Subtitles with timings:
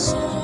[0.00, 0.39] Christ.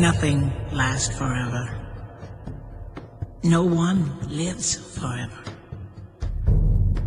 [0.00, 1.68] Nothing lasts forever.
[3.42, 5.42] No one lives forever.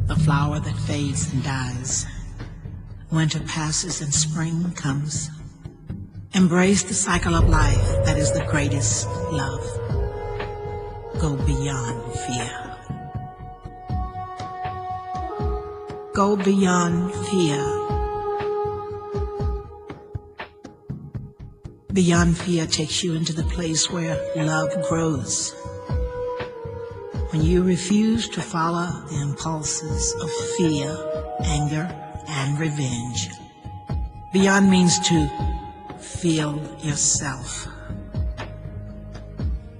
[0.05, 2.05] The flower that fades and dies.
[3.11, 5.31] Winter passes and spring comes.
[6.35, 9.65] Embrace the cycle of life that is the greatest love.
[11.19, 12.77] Go beyond fear.
[16.13, 17.92] Go beyond fear.
[21.93, 25.53] Beyond fear takes you into the place where love grows.
[27.29, 30.27] When you refuse to follow the impulses of
[30.57, 30.97] fear,
[31.43, 31.87] anger,
[32.27, 33.29] and revenge.
[34.31, 35.29] Beyond means to
[35.99, 37.67] feel yourself.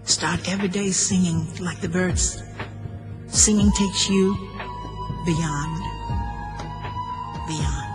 [0.04, 2.44] Start every day singing like the birds.
[3.26, 4.36] Singing takes you
[5.26, 5.82] beyond,
[7.48, 7.90] beyond,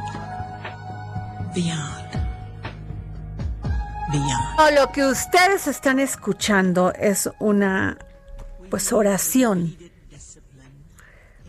[1.54, 1.87] beyond.
[4.70, 7.96] Lo que ustedes están escuchando es una
[8.68, 9.76] pues oración,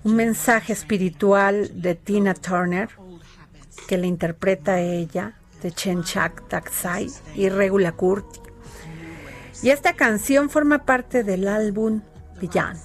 [0.04, 2.90] un mensaje espiritual de Tina Turner
[3.88, 8.40] que le interpreta ella, de Chen Chak Taksai y Regula Kurti.
[9.64, 12.02] Y esta canción forma parte del álbum
[12.40, 12.80] Beyond,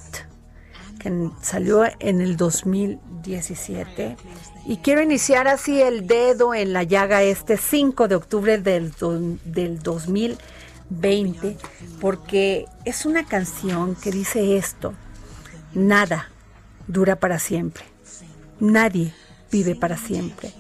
[1.05, 4.17] que salió en el 2017
[4.65, 8.95] y quiero iniciar así el dedo en la llaga este 5 de octubre del,
[9.45, 11.59] del 2020,
[12.01, 14.95] porque es una canción que dice esto,
[15.75, 16.31] nada
[16.87, 17.85] dura para siempre,
[18.59, 19.13] nadie
[19.53, 20.55] vive para siempre.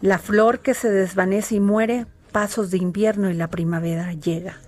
[0.00, 4.60] La flor que se desvanece y muere, pasos de invierno y la primavera llega.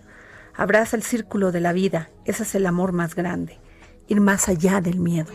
[0.56, 3.60] Abraza el círculo de la vida, ese es el amor más grande,
[4.08, 5.32] ir más allá del miedo,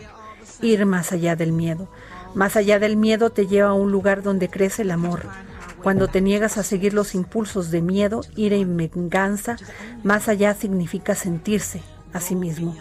[0.60, 1.88] ir más allá del miedo.
[2.34, 5.26] Más allá del miedo te lleva a un lugar donde crece el amor.
[5.82, 9.56] Cuando te niegas a seguir los impulsos de miedo, ira y venganza,
[10.02, 12.76] más allá significa sentirse a sí mismo.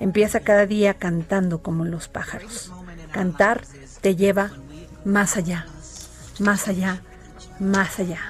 [0.00, 2.72] Empieza cada día cantando como los pájaros.
[3.12, 3.62] Cantar
[4.00, 4.52] te lleva
[5.04, 5.66] más allá,
[6.38, 7.02] más allá,
[7.58, 8.20] más allá.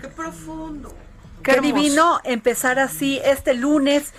[0.00, 0.94] Qué profundo.
[1.42, 4.12] Qué, divino empezar así este lunes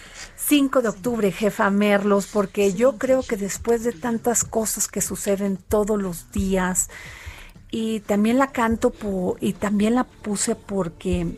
[0.48, 5.58] 5 de octubre, jefa Merlos, porque yo creo que después de tantas cosas que suceden
[5.58, 6.90] todos los días,
[7.72, 8.92] y también la canto
[9.40, 11.38] y también la puse porque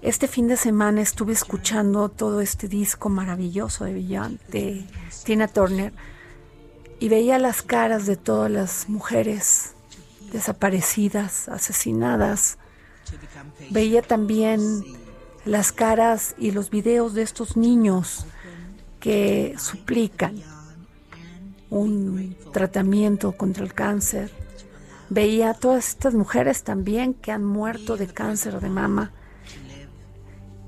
[0.00, 4.86] este fin de semana estuve escuchando todo este disco maravilloso de Beyond, de
[5.24, 5.92] Tina Turner,
[6.98, 9.74] y veía las caras de todas las mujeres
[10.32, 12.56] desaparecidas, asesinadas.
[13.70, 14.84] Veía también
[15.46, 18.26] las caras y los videos de estos niños
[19.00, 20.42] que suplican
[21.70, 24.30] un tratamiento contra el cáncer.
[25.08, 29.12] Veía a todas estas mujeres también que han muerto de cáncer de mama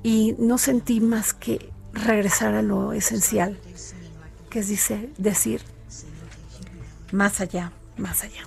[0.01, 3.59] y no sentí más que regresar a lo esencial,
[4.49, 5.61] que es dice, decir
[7.11, 8.43] más allá, más allá.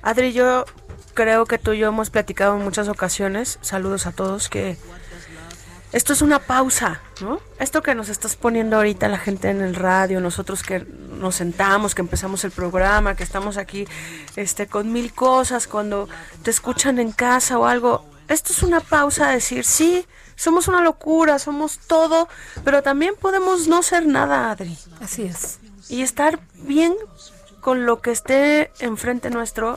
[0.00, 0.64] Adri, yo
[1.12, 4.78] creo que tú y yo hemos platicado en muchas ocasiones, saludos a todos, que
[5.92, 7.40] esto es una pausa, ¿no?
[7.58, 11.94] Esto que nos estás poniendo ahorita la gente en el radio, nosotros que nos sentamos,
[11.94, 13.86] que empezamos el programa, que estamos aquí
[14.36, 16.08] este, con mil cosas, cuando
[16.42, 20.80] te escuchan en casa o algo, esto es una pausa a decir, sí, somos una
[20.80, 22.28] locura, somos todo,
[22.64, 24.78] pero también podemos no ser nada, Adri.
[25.00, 25.58] Así es.
[25.88, 26.94] Y estar bien
[27.60, 29.76] con lo que esté enfrente nuestro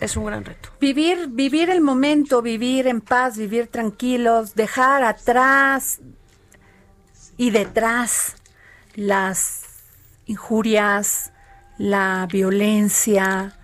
[0.00, 0.70] es un gran reto.
[0.80, 6.00] Vivir, vivir el momento, vivir en paz, vivir tranquilos, dejar atrás
[7.36, 8.36] y detrás
[8.94, 9.64] las
[10.26, 11.32] injurias,
[11.78, 13.56] la violencia,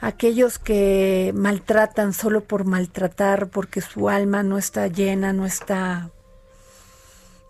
[0.00, 6.10] aquellos que maltratan solo por maltratar, porque su alma no está llena, no está,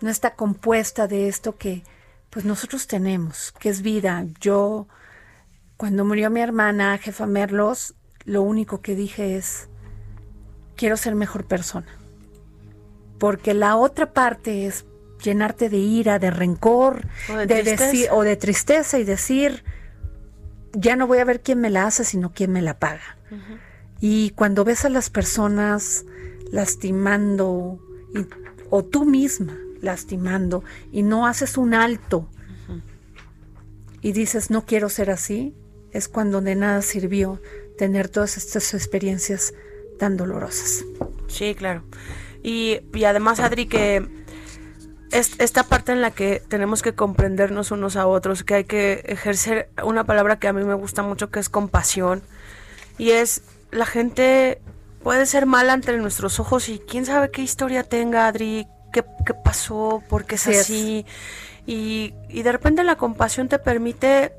[0.01, 1.83] no está compuesta de esto que
[2.31, 4.27] pues nosotros tenemos, que es vida.
[4.41, 4.87] Yo,
[5.77, 7.95] cuando murió mi hermana, jefa Merlos,
[8.27, 9.69] lo único que dije es,
[10.77, 11.87] quiero ser mejor persona.
[13.19, 14.85] Porque la otra parte es
[15.23, 17.85] llenarte de ira, de rencor, O de de tristeza.
[17.87, 19.65] decir, o de tristeza y decir,
[20.75, 23.17] ya no voy a ver quién me la hace, sino quién me la paga.
[24.01, 26.05] Y cuando ves a las personas
[26.53, 27.79] lastimando,
[28.15, 28.27] y-
[28.71, 30.63] o tú misma lastimando,
[30.93, 32.29] y no haces un alto,
[34.03, 35.55] y dices, no quiero ser así,
[35.93, 37.41] es cuando de nada sirvió
[37.77, 39.55] tener todas estas experiencias
[39.99, 40.85] tan dolorosas.
[41.29, 41.83] Sí, claro.
[42.43, 44.07] Y, y además, Adri, que
[45.11, 49.05] es, esta parte en la que tenemos que comprendernos unos a otros, que hay que
[49.07, 52.23] ejercer una palabra que a mí me gusta mucho, que es compasión.
[52.99, 54.61] Y es, la gente
[55.03, 59.35] puede ser mala entre nuestros ojos y quién sabe qué historia tenga, Adri, qué, qué
[59.35, 60.61] pasó, por qué es Así es.
[60.61, 61.07] así.
[61.67, 64.33] Y, y de repente la compasión te permite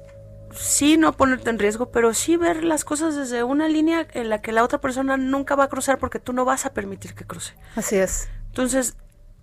[0.59, 4.41] sí no ponerte en riesgo, pero sí ver las cosas desde una línea en la
[4.41, 7.25] que la otra persona nunca va a cruzar porque tú no vas a permitir que
[7.25, 7.53] cruce.
[7.75, 8.29] Así es.
[8.47, 8.97] Entonces,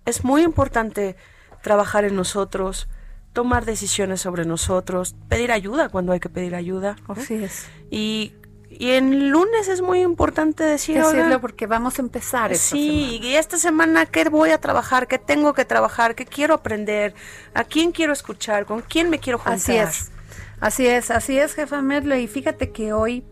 [0.05, 1.15] es muy importante
[1.61, 2.87] trabajar en nosotros,
[3.33, 6.95] tomar decisiones sobre nosotros, pedir ayuda cuando hay que pedir ayuda.
[7.07, 7.15] ¿no?
[7.15, 7.67] Así es.
[7.89, 8.35] Y,
[8.69, 13.09] y en lunes es muy importante decir, Decirlo "Oigan, porque vamos a empezar esta Sí,
[13.13, 13.25] semana.
[13.27, 17.13] y esta semana qué voy a trabajar, qué tengo que trabajar, qué quiero aprender,
[17.53, 19.55] a quién quiero escuchar, con quién me quiero juntar.
[19.55, 20.11] Así es.
[20.59, 22.15] Así es, así es, jefa Merlo.
[22.15, 23.23] Y fíjate que hoy,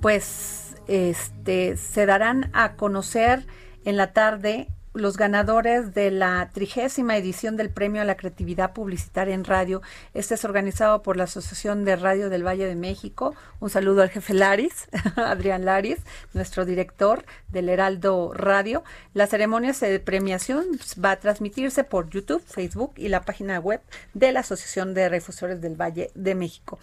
[0.00, 3.46] pues, este, se darán a conocer
[3.84, 9.34] en la tarde los ganadores de la trigésima edición del Premio a la Creatividad Publicitaria
[9.34, 9.80] en Radio.
[10.12, 13.34] Este es organizado por la Asociación de Radio del Valle de México.
[13.60, 15.98] Un saludo al jefe Laris, Adrián Laris,
[16.34, 18.84] nuestro director del Heraldo Radio.
[19.14, 20.66] La ceremonia de premiación
[21.02, 23.80] va a transmitirse por YouTube, Facebook y la página web
[24.12, 26.78] de la Asociación de Refusores del Valle de México.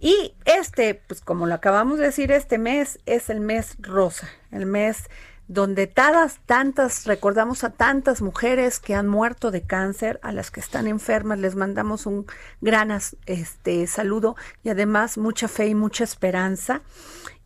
[0.00, 4.66] Y este, pues como lo acabamos de decir, este mes es el mes rosa, el
[4.66, 5.08] mes
[5.46, 10.60] donde todas, tantas, recordamos a tantas mujeres que han muerto de cáncer, a las que
[10.60, 12.26] están enfermas, les mandamos un
[12.60, 12.90] gran
[13.26, 16.82] este, saludo y además mucha fe y mucha esperanza.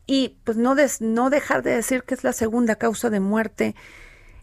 [0.07, 3.75] Y pues no, des- no dejar de decir que es la segunda causa de muerte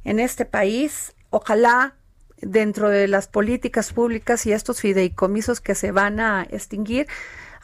[0.04, 1.16] en este país.
[1.30, 1.96] Ojalá
[2.42, 7.08] dentro de las políticas públicas y estos fideicomisos que se van a extinguir,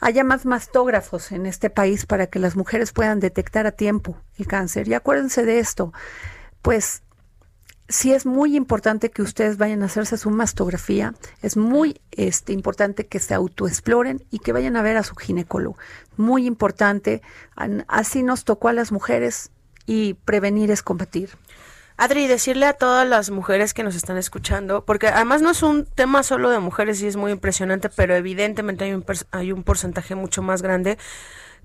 [0.02, 4.46] haya más mastógrafos en este país para que las mujeres puedan detectar a tiempo el
[4.46, 4.88] cáncer.
[4.88, 5.92] Y acuérdense de esto,
[6.60, 7.02] pues
[7.88, 13.06] sí es muy importante que ustedes vayan a hacerse su mastografía, es muy este, importante
[13.06, 15.76] que se autoexploren y que vayan a ver a su ginecólogo.
[16.16, 17.22] Muy importante,
[17.54, 19.50] an- así nos tocó a las mujeres
[19.86, 21.30] y prevenir es combatir.
[21.96, 25.84] Adri, decirle a todas las mujeres que nos están escuchando, porque además no es un
[25.84, 30.14] tema solo de mujeres y es muy impresionante, pero evidentemente hay un, hay un porcentaje
[30.14, 30.98] mucho más grande,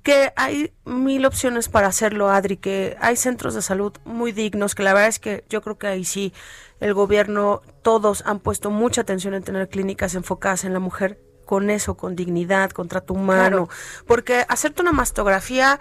[0.04, 4.84] que hay mil opciones para hacerlo, Adri, que hay centros de salud muy dignos, que
[4.84, 6.34] la verdad es que yo creo que ahí sí
[6.80, 11.70] el gobierno, todos han puesto mucha atención en tener clínicas enfocadas en la mujer con
[11.70, 13.70] eso, con dignidad, con trato humano,
[14.06, 15.80] porque hacerte una mastografía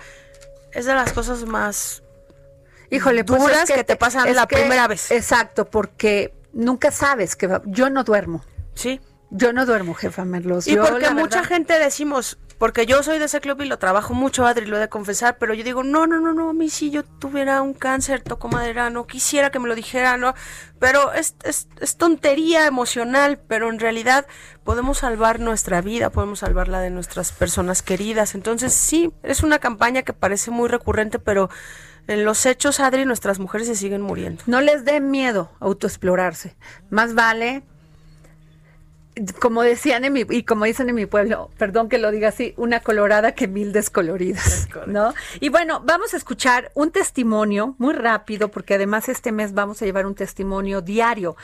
[0.73, 2.03] es de las cosas más
[2.91, 5.11] Híjole, pues duras es que te pasan la que- primera vez.
[5.11, 8.45] Exacto, porque nunca sabes que va- yo no duermo.
[8.75, 9.01] Sí.
[9.31, 10.67] Yo no duermo, jefa Merlos.
[10.69, 13.77] Y Yo, porque mucha verdad, gente decimos, porque yo soy de ese club y lo
[13.77, 16.53] trabajo mucho, Adri, lo he de confesar, pero yo digo, no, no, no, no, a
[16.53, 20.33] mí si yo tuviera un cáncer, toco madera, no quisiera que me lo dijera, no,
[20.79, 24.27] pero es, es, es tontería emocional, pero en realidad
[24.63, 29.59] podemos salvar nuestra vida, podemos salvar la de nuestras personas queridas, entonces sí, es una
[29.59, 31.51] campaña que parece muy recurrente, pero
[32.09, 34.43] en los hechos, Adri, nuestras mujeres se siguen muriendo.
[34.47, 36.57] No les dé miedo autoexplorarse.
[36.91, 37.63] Más vale,
[39.41, 42.55] como decían en mi, y como dicen en mi pueblo, perdón que lo diga así,
[42.57, 45.15] una colorada que mil descoloridas, ¿no?
[45.41, 49.87] Y bueno, vamos a escuchar un testimonio muy rápido, porque además este mes vamos a
[49.87, 51.37] llevar un testimonio diario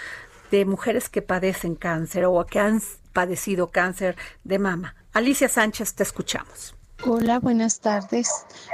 [0.51, 4.95] de mujeres que padecen cáncer o que han padecido cáncer de mama.
[5.13, 6.75] Alicia Sánchez, te escuchamos.
[7.05, 8.29] Hola, buenas tardes.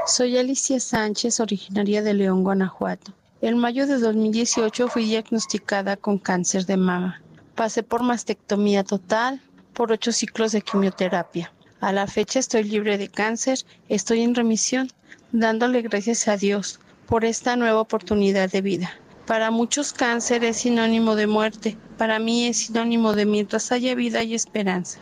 [0.07, 3.15] Soy Alicia Sánchez, originaria de León, Guanajuato.
[3.41, 7.23] En mayo de 2018 fui diagnosticada con cáncer de mama.
[7.55, 9.41] Pasé por mastectomía total,
[9.73, 11.51] por ocho ciclos de quimioterapia.
[11.81, 14.91] A la fecha estoy libre de cáncer, estoy en remisión,
[15.33, 18.91] dándole gracias a Dios por esta nueva oportunidad de vida.
[19.27, 24.23] Para muchos cáncer es sinónimo de muerte, para mí es sinónimo de mientras haya vida
[24.23, 24.99] y esperanza.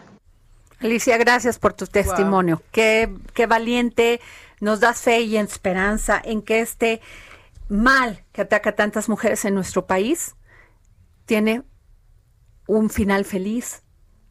[0.80, 2.62] Alicia, gracias por tu testimonio.
[2.70, 4.20] Qué, qué valiente,
[4.60, 7.00] nos das fe y esperanza en que este
[7.68, 10.36] mal que ataca a tantas mujeres en nuestro país
[11.24, 11.62] tiene
[12.66, 13.82] un final feliz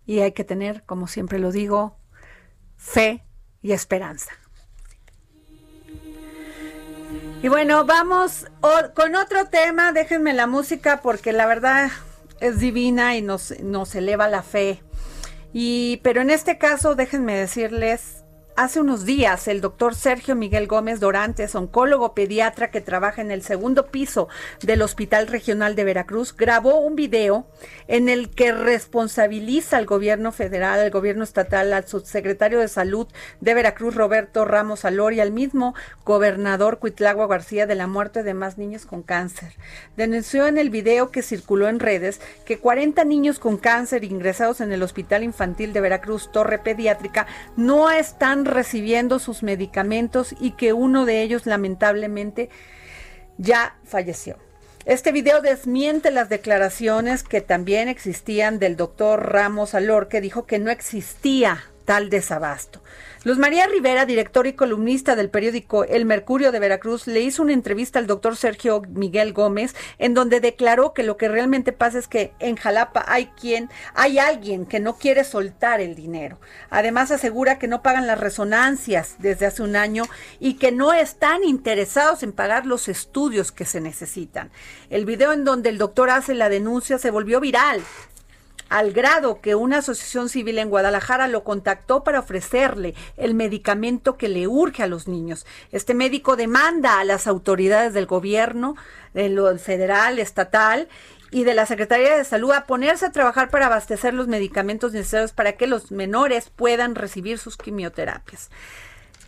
[0.05, 1.97] y hay que tener, como siempre lo digo,
[2.77, 3.25] fe
[3.61, 4.31] y esperanza.
[7.41, 8.45] Y bueno, vamos
[8.95, 11.91] con otro tema, déjenme la música porque la verdad
[12.39, 14.81] es divina y nos, nos eleva la fe.
[15.53, 18.24] Y, pero en este caso, déjenme decirles
[18.57, 23.41] Hace unos días, el doctor Sergio Miguel Gómez Dorantes, oncólogo pediatra que trabaja en el
[23.41, 24.29] segundo piso
[24.61, 27.47] del Hospital Regional de Veracruz, grabó un video
[27.89, 33.07] en el que responsabiliza al gobierno federal, al gobierno estatal, al subsecretario de Salud
[33.41, 38.35] de Veracruz, Roberto Ramos Alor, y al mismo gobernador Cuitlagua García de la muerte de
[38.35, 39.51] más niños con cáncer.
[39.97, 44.71] Denunció en el video que circuló en redes que 40 niños con cáncer ingresados en
[44.71, 51.05] el Hospital Infantil de Veracruz, Torre Pediátrica, no están recibiendo sus medicamentos y que uno
[51.05, 52.49] de ellos lamentablemente
[53.37, 54.37] ya falleció.
[54.85, 60.59] Este video desmiente las declaraciones que también existían del doctor Ramos Alor, que dijo que
[60.59, 62.81] no existía tal desabasto.
[63.23, 67.53] Luz María Rivera, director y columnista del periódico El Mercurio de Veracruz, le hizo una
[67.53, 72.07] entrevista al doctor Sergio Miguel Gómez, en donde declaró que lo que realmente pasa es
[72.07, 76.39] que en Jalapa hay quien, hay alguien que no quiere soltar el dinero.
[76.69, 80.03] Además asegura que no pagan las resonancias desde hace un año
[80.39, 84.51] y que no están interesados en pagar los estudios que se necesitan.
[84.91, 87.81] El video en donde el doctor hace la denuncia se volvió viral
[88.69, 94.27] al grado que una asociación civil en Guadalajara lo contactó para ofrecerle el medicamento que
[94.27, 95.45] le urge a los niños.
[95.71, 98.75] Este médico demanda a las autoridades del gobierno,
[99.13, 100.87] de lo federal, estatal
[101.31, 105.33] y de la Secretaría de Salud a ponerse a trabajar para abastecer los medicamentos necesarios
[105.33, 108.49] para que los menores puedan recibir sus quimioterapias.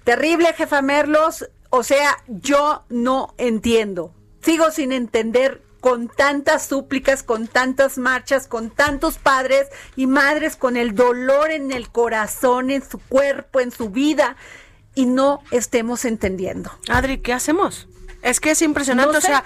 [0.03, 1.50] Terrible, jefa Merlos.
[1.70, 4.13] O sea, yo no entiendo.
[4.41, 10.78] Sigo sin entender con tantas súplicas, con tantas marchas, con tantos padres y madres con
[10.78, 14.36] el dolor en el corazón, en su cuerpo, en su vida,
[14.96, 16.72] y no estemos entendiendo.
[16.90, 17.88] Adri, ¿qué hacemos?
[18.24, 19.44] Es que es impresionante, o sea,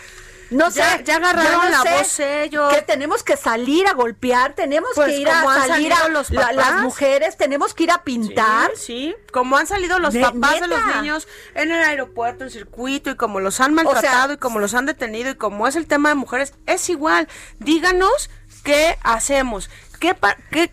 [0.52, 2.74] no sé, ya agarraron la voz ellos.
[2.74, 6.82] Que tenemos que salir a golpear, tenemos pues que ir a salir a los las
[6.82, 8.72] mujeres, tenemos que ir a pintar.
[8.76, 13.16] Sí, como han salido los papás de los niños en el aeropuerto, en circuito, y
[13.16, 16.16] como los han maltratado, y como los han detenido, y como es el tema de
[16.16, 17.28] mujeres, es igual.
[17.60, 18.30] Díganos
[18.64, 19.70] qué hacemos.
[20.02, 20.16] ¿Qué,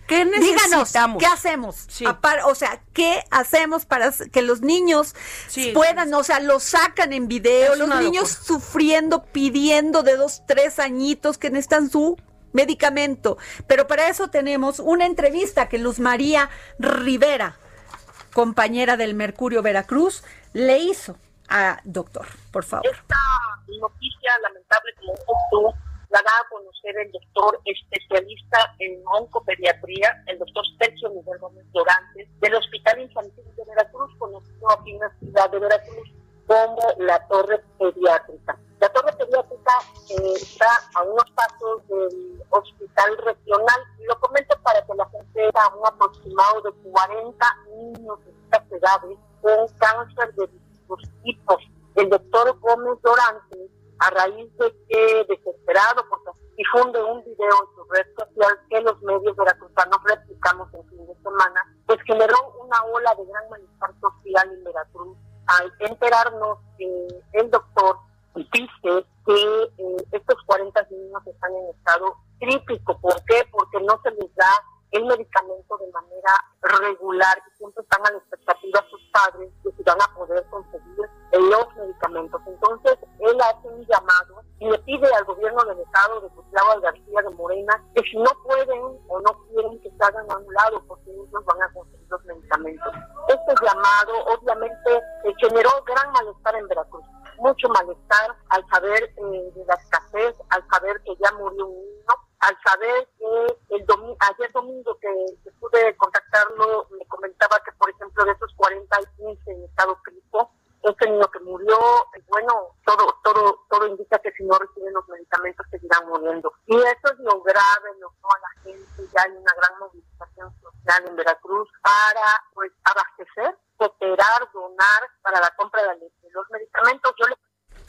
[0.07, 0.91] qué, necesitamos?
[0.91, 1.87] Díganos, ¿qué hacemos?
[2.47, 5.15] o sea, ¿qué hacemos para que los niños
[5.75, 11.37] puedan, o sea, los sacan en video, los niños sufriendo, pidiendo de dos, tres añitos
[11.37, 12.17] que necesitan su
[12.55, 13.37] medicamento.
[13.67, 17.59] Pero para eso tenemos una entrevista que Luz María Rivera,
[18.33, 21.19] compañera del Mercurio Veracruz, le hizo
[21.51, 22.87] a doctor, por favor.
[22.87, 23.17] Esta
[23.79, 30.65] noticia lamentable como tú la da a conocer el doctor especialista en oncopediatría, el doctor
[30.79, 35.59] Sergio Miguel Gómez Dorantes, del Hospital Infantil de Veracruz, conocido aquí en la ciudad de
[35.59, 36.09] Veracruz
[36.47, 38.59] como la Torre Pediátrica.
[38.81, 39.73] La Torre Pediátrica
[40.09, 45.69] eh, está a unos pasos del Hospital Regional, lo comento para que la gente vea
[45.79, 47.47] un aproximado de 40
[47.77, 51.57] niños de estas edades con cáncer de distintos tipos.
[51.97, 57.85] El doctor Gómez Dorantes a raíz de que, desesperado, porque difunde un video en su
[57.91, 63.15] red social que los medios veracruzanos replicamos el fin de semana, pues generó una ola
[63.15, 65.17] de gran malestar social en Veracruz.
[65.47, 66.59] Al enterarnos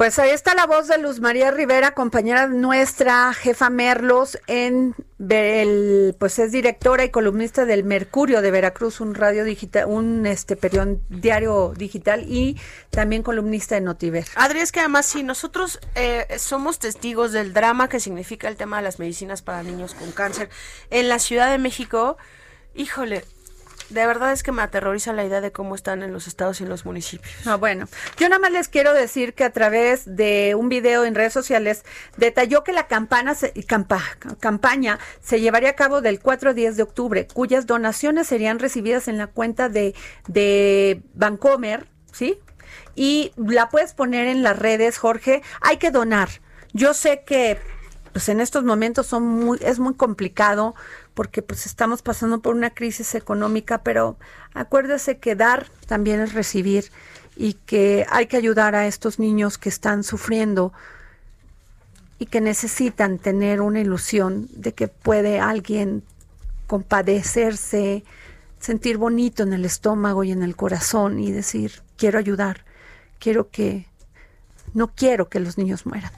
[0.09, 4.95] pues ahí está la voz de Luz María Rivera, compañera nuestra, jefa Merlos, en
[6.17, 11.03] pues es directora y columnista del Mercurio de Veracruz, un radio digital, un este periódico
[11.09, 12.57] diario digital y
[12.89, 14.25] también columnista de Notiver.
[14.33, 18.77] Adri, es que además sí, nosotros eh, somos testigos del drama que significa el tema
[18.77, 20.49] de las medicinas para niños con cáncer
[20.89, 22.17] en la Ciudad de México.
[22.73, 23.25] Híjole,
[23.89, 26.63] de verdad es que me aterroriza la idea de cómo están en los estados y
[26.63, 27.33] en los municipios.
[27.45, 31.15] Ah, bueno, yo nada más les quiero decir que a través de un video en
[31.15, 31.83] redes sociales
[32.17, 33.35] detalló que la campana
[34.39, 39.07] campaña se llevaría a cabo del 4 al 10 de octubre, cuyas donaciones serían recibidas
[39.07, 39.95] en la cuenta de,
[40.27, 42.39] de Bancomer, ¿sí?
[42.95, 45.41] Y la puedes poner en las redes, Jorge.
[45.61, 46.29] Hay que donar.
[46.73, 47.57] Yo sé que
[48.11, 50.75] pues en estos momentos son muy, es muy complicado
[51.19, 54.15] porque pues estamos pasando por una crisis económica, pero
[54.53, 56.93] acuérdese que dar también es recibir
[57.35, 60.71] y que hay que ayudar a estos niños que están sufriendo
[62.19, 66.03] y que necesitan tener una ilusión de que puede alguien
[66.67, 68.05] compadecerse,
[68.61, 72.63] sentir bonito en el estómago y en el corazón y decir, quiero ayudar,
[73.19, 73.87] quiero que,
[74.73, 76.13] no quiero que los niños mueran.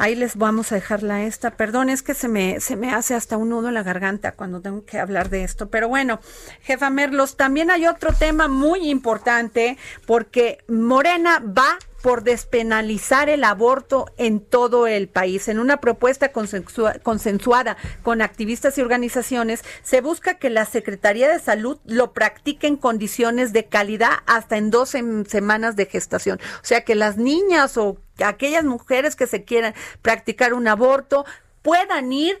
[0.00, 1.50] Ahí les vamos a dejarla esta.
[1.50, 4.62] Perdón, es que se me, se me hace hasta un nudo en la garganta cuando
[4.62, 5.68] tengo que hablar de esto.
[5.68, 6.20] Pero bueno,
[6.62, 14.06] jefa Merlos, también hay otro tema muy importante porque Morena va por despenalizar el aborto
[14.16, 15.48] en todo el país.
[15.48, 21.78] En una propuesta consensuada con activistas y organizaciones, se busca que la Secretaría de Salud
[21.84, 26.40] lo practique en condiciones de calidad hasta en 12 semanas de gestación.
[26.56, 31.24] O sea, que las niñas o aquellas mujeres que se quieran practicar un aborto
[31.62, 32.38] puedan ir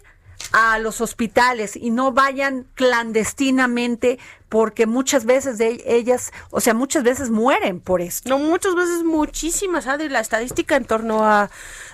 [0.52, 7.04] a los hospitales y no vayan clandestinamente porque muchas veces de ellas, o sea, muchas
[7.04, 8.28] veces mueren por esto.
[8.28, 11.50] No, muchas veces muchísimas, Adri, la estadística en torno a,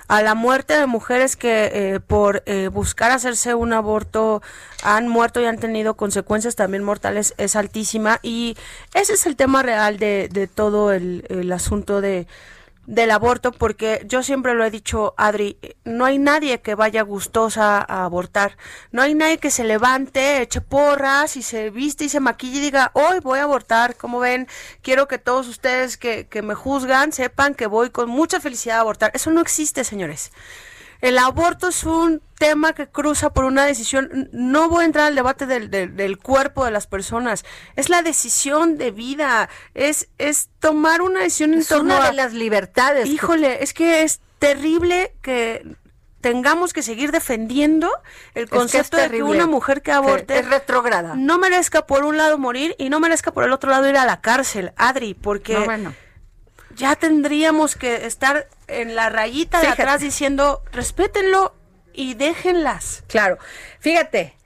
[0.07, 4.41] a la muerte de mujeres que eh, por eh, buscar hacerse un aborto
[4.81, 8.57] han muerto y han tenido consecuencias también mortales es altísima y
[8.95, 12.25] ese es el tema real de, de todo el, el asunto de
[12.87, 17.85] del aborto porque yo siempre lo he dicho, Adri, no hay nadie que vaya gustosa
[17.85, 18.57] a abortar,
[18.91, 22.61] no hay nadie que se levante, eche porras y se viste y se maquille y
[22.61, 24.47] diga, hoy voy a abortar, como ven,
[24.81, 28.81] quiero que todos ustedes que, que me juzgan sepan que voy con mucha felicidad a
[28.81, 29.11] abortar.
[29.13, 30.31] Eso no existe, señores.
[31.01, 34.29] El aborto es un tema que cruza por una decisión.
[34.31, 37.45] No voy a entrar al debate del, del, cuerpo de las personas.
[37.75, 39.49] Es la decisión de vida.
[39.73, 43.07] Es, es tomar una decisión en es una de las libertades.
[43.07, 45.75] Híjole, es que es terrible que
[46.21, 47.89] tengamos que seguir defendiendo
[48.33, 51.15] el concepto de que una mujer que aborte es retrograda.
[51.15, 54.05] No merezca por un lado morir y no merezca por el otro lado ir a
[54.05, 55.55] la cárcel, Adri, porque
[56.77, 61.55] ya tendríamos que estar en la rayita de atrás diciendo, respétenlo
[61.93, 63.03] y déjenlas.
[63.07, 63.37] Claro,
[63.79, 64.37] fíjate,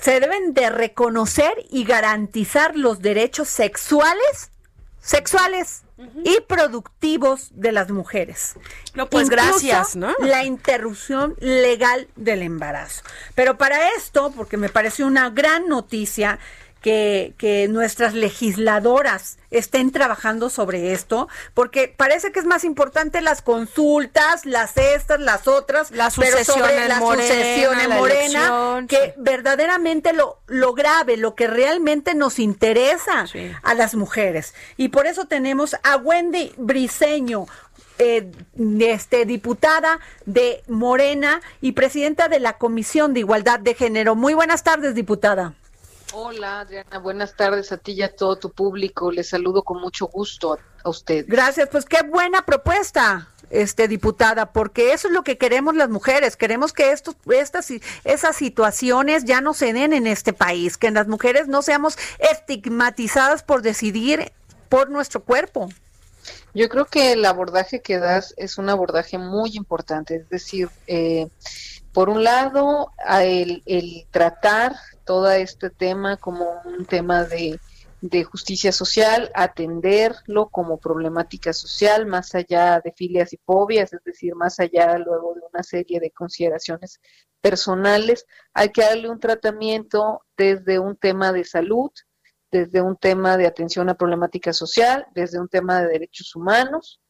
[0.00, 4.50] se deben de reconocer y garantizar los derechos sexuales,
[5.00, 5.84] sexuales
[6.24, 8.54] y productivos de las mujeres.
[8.94, 10.14] No, pues gracias, ¿no?
[10.20, 13.02] La interrupción legal del embarazo.
[13.34, 16.38] Pero para esto, porque me pareció una gran noticia,
[16.80, 23.42] que, que, nuestras legisladoras estén trabajando sobre esto, porque parece que es más importante las
[23.42, 30.38] consultas, las estas, las otras, la pero sobre la sucesión en Morena, que verdaderamente lo,
[30.46, 33.26] lo grave, lo que realmente nos interesa
[33.62, 34.54] a las mujeres.
[34.76, 37.46] Y por eso tenemos a Wendy Briseño,
[37.98, 38.30] eh,
[38.78, 44.14] este, diputada de Morena y presidenta de la Comisión de Igualdad de Género.
[44.14, 45.54] Muy buenas tardes, diputada.
[46.14, 49.12] Hola Adriana, buenas tardes a ti y a todo tu público.
[49.12, 51.26] Les saludo con mucho gusto a, usted.
[51.28, 56.36] Gracias, pues qué buena propuesta, este diputada, porque eso es lo que queremos las mujeres.
[56.36, 57.70] Queremos que estos, estas,
[58.04, 63.42] esas situaciones ya no se den en este país, que las mujeres no seamos estigmatizadas
[63.42, 64.32] por decidir
[64.70, 65.68] por nuestro cuerpo.
[66.54, 71.28] Yo creo que el abordaje que das es un abordaje muy importante, es decir, eh,
[71.92, 74.74] por un lado, el, el, tratar
[75.08, 77.58] todo este tema como un tema de,
[78.02, 84.34] de, justicia social, atenderlo como problemática social, más allá de filias y fobias, es decir,
[84.34, 87.00] más allá luego de una serie de consideraciones
[87.40, 91.90] personales, hay que darle un tratamiento desde un tema de salud,
[92.50, 97.00] desde un tema de atención a problemática social, desde un tema de derechos humanos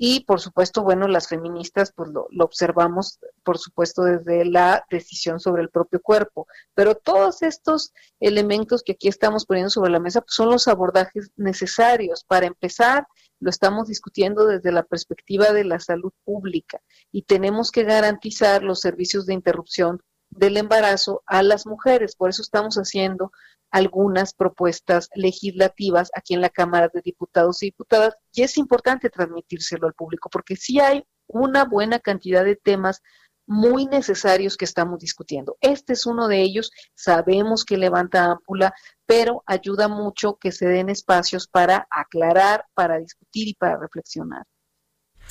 [0.00, 5.60] y por supuesto, bueno, las feministas pues lo, observamos, por supuesto, desde la decisión sobre
[5.62, 10.34] el propio cuerpo, pero todos estos elementos que aquí estamos poniendo sobre la mesa pues,
[10.36, 12.22] son los abordajes necesarios.
[12.22, 13.08] Para empezar,
[13.40, 16.80] lo estamos discutiendo desde la perspectiva de la salud pública
[17.10, 22.16] y tenemos que garantizar los servicios de interrupción del embarazo a las mujeres.
[22.16, 23.32] Por eso estamos haciendo
[23.70, 29.86] algunas propuestas legislativas aquí en la Cámara de Diputados y Diputadas y es importante transmitírselo
[29.86, 33.02] al público porque sí hay una buena cantidad de temas
[33.46, 35.56] muy necesarios que estamos discutiendo.
[35.60, 38.74] Este es uno de ellos, sabemos que levanta ámpula,
[39.06, 44.44] pero ayuda mucho que se den espacios para aclarar, para discutir y para reflexionar.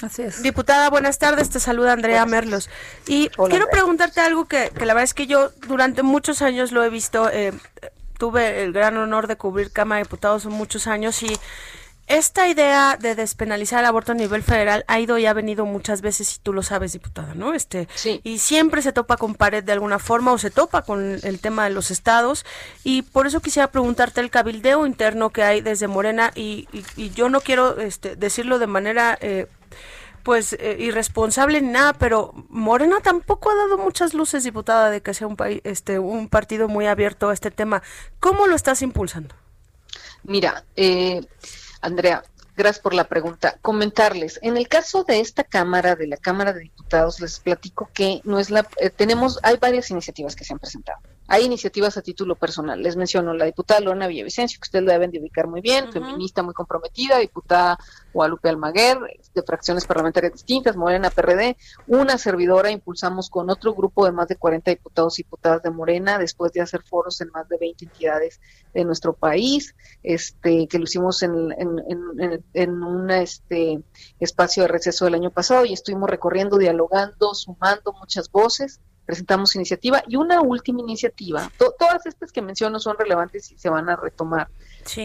[0.02, 0.44] Así es.
[0.44, 2.70] Diputada, buenas tardes, te saluda Andrea Merlos.
[3.08, 6.84] Y quiero preguntarte algo que, que, la verdad es que yo durante muchos años lo
[6.84, 7.54] he visto eh,
[8.18, 11.38] tuve el gran honor de cubrir Cámara de Diputados muchos años y
[12.08, 16.02] esta idea de despenalizar el aborto a nivel federal ha ido y ha venido muchas
[16.02, 17.54] veces, y tú lo sabes, diputada, ¿no?
[17.54, 17.90] Este,
[18.24, 21.66] Y siempre se topa con pared de alguna forma o se topa con el tema
[21.66, 22.46] de los estados.
[22.86, 26.32] Y por eso quisiera preguntarte el cabildeo interno que hay desde Morena.
[26.34, 29.48] Y, y, yo no quiero este, decirlo de manera eh,
[30.28, 35.26] pues eh, irresponsable nada, pero Morena tampoco ha dado muchas luces, diputada, de que sea
[35.26, 37.82] un país, este, un partido muy abierto a este tema.
[38.20, 39.34] ¿Cómo lo estás impulsando?
[40.24, 41.26] Mira, eh,
[41.80, 42.26] Andrea,
[42.58, 43.58] gracias por la pregunta.
[43.62, 48.20] Comentarles, en el caso de esta Cámara, de la Cámara de Diputados, les platico que
[48.26, 51.00] no es la, eh, tenemos, hay varias iniciativas que se han presentado.
[51.30, 52.82] Hay iniciativas a título personal.
[52.82, 56.42] Les menciono la diputada Lorena Villavicencio, que ustedes la deben de ubicar muy bien, feminista
[56.42, 57.78] muy comprometida, diputada
[58.14, 58.98] Guadalupe Almaguer,
[59.34, 64.38] de fracciones parlamentarias distintas, Morena PRD, una servidora impulsamos con otro grupo de más de
[64.38, 68.40] 40 diputados y diputadas de Morena, después de hacer foros en más de 20 entidades
[68.74, 73.84] de nuestro país, este, que lo hicimos en, en, en un este,
[74.20, 80.04] espacio de receso del año pasado y estuvimos recorriendo, dialogando, sumando muchas voces presentamos iniciativa
[80.06, 81.50] y una última iniciativa.
[81.58, 84.50] todas estas que menciono son relevantes y se van a retomar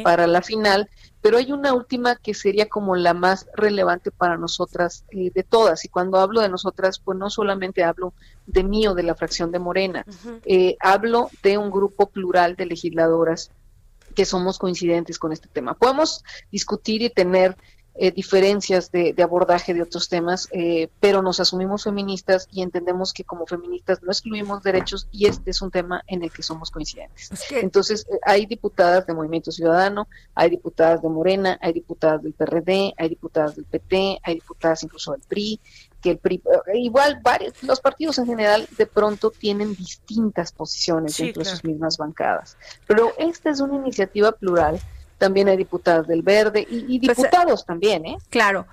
[0.02, 5.04] para la final, pero hay una última que sería como la más relevante para nosotras
[5.12, 5.84] eh, de todas.
[5.84, 8.12] Y cuando hablo de nosotras, pues no solamente hablo
[8.46, 10.04] de mí o de la fracción de Morena,
[10.44, 13.52] eh, hablo de un grupo plural de legisladoras
[14.16, 15.74] que somos coincidentes con este tema.
[15.74, 17.56] Podemos discutir y tener
[17.94, 23.22] eh, diferencias de, abordaje de otros temas, eh, pero nos asumimos feministas y entendemos que
[23.22, 27.30] como feministas no excluimos derechos y este es un tema en el que somos coincidentes.
[27.50, 32.94] Entonces, eh, hay diputadas de Movimiento Ciudadano, hay diputadas de Morena, hay diputadas del PRD,
[32.96, 35.60] hay diputadas del PT, hay diputadas incluso del PRI,
[36.00, 36.42] que el PRI,
[36.74, 41.98] igual varios, los partidos en general de pronto tienen distintas posiciones dentro de sus mismas
[41.98, 44.80] bancadas, pero esta es una iniciativa plural
[45.22, 48.16] también hay diputadas del Verde y, pues, diputados también, ¿eh?
[48.28, 48.66] Claro.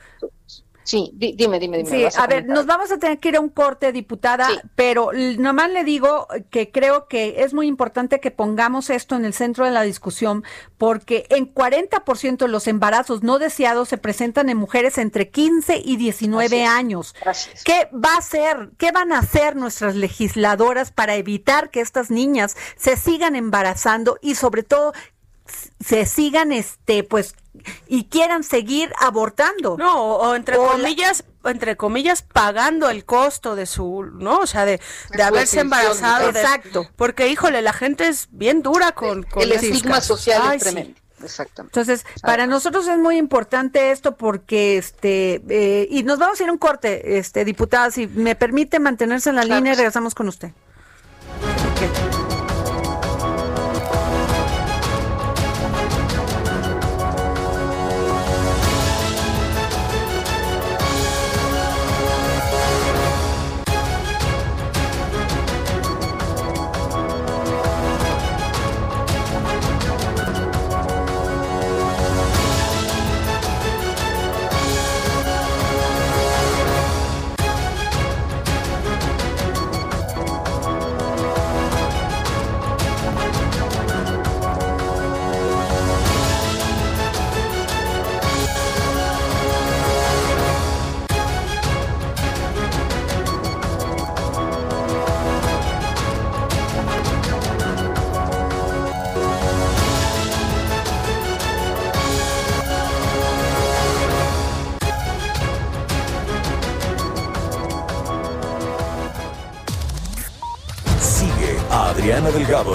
[0.90, 1.88] Sí, dime, dime, dime.
[1.88, 5.70] Sí, a, ver, nos vamos a tener que ir a un corte, diputada, pero nomás
[5.70, 9.72] le digo que creo que es muy importante que pongamos esto en el centro de
[9.72, 10.44] la discusión,
[10.80, 15.98] porque en 40% de los embarazos no deseados se presentan en mujeres entre 15 y
[15.98, 17.14] 19 años.
[17.22, 17.64] Gracias.
[17.64, 22.58] ¿Qué va a hacer, qué van a hacer nuestras legisladoras para evitar que estas niñas
[22.78, 24.94] se sigan embarazando y sobre todo
[25.80, 27.36] se sigan este pues
[27.88, 29.76] y quieran seguir abortando.
[29.78, 34.40] No, o, entre comillas, entre comillas pagando el costo de su, ¿no?
[34.40, 34.80] O sea, de,
[35.12, 36.30] de haberse embarazado.
[36.30, 36.88] Exacto.
[36.96, 41.00] porque híjole, la gente es bien dura con, el estigma social es tremendo.
[41.24, 41.78] Exactamente.
[41.78, 46.50] Entonces, para nosotros es muy importante esto porque, este, eh, y nos vamos a ir
[46.50, 50.30] a un corte, este, diputada, si me permite mantenerse en la línea y regresamos con
[50.30, 50.52] usted.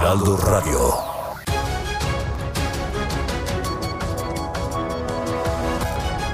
[0.00, 0.94] Heraldo Radio.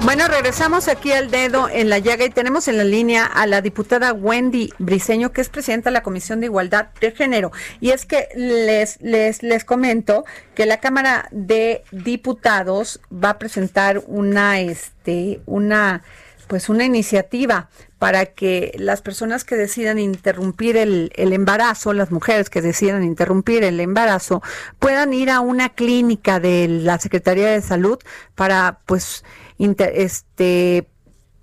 [0.03, 3.59] Bueno, regresamos aquí al dedo en la llaga y tenemos en la línea a la
[3.59, 7.51] diputada Wendy Briseño, que es presidenta de la Comisión de Igualdad de Género.
[7.81, 10.23] Y es que les, les, les comento
[10.55, 16.03] que la Cámara de Diputados va a presentar una, este, una,
[16.47, 17.67] pues una iniciativa
[17.99, 23.79] para que las personas que decidan interrumpir el, embarazo, las mujeres que decidan interrumpir el
[23.79, 24.41] embarazo,
[24.79, 27.97] puedan ir a una clínica de la Secretaría de Salud
[28.35, 29.23] para, pues,
[29.57, 30.87] este,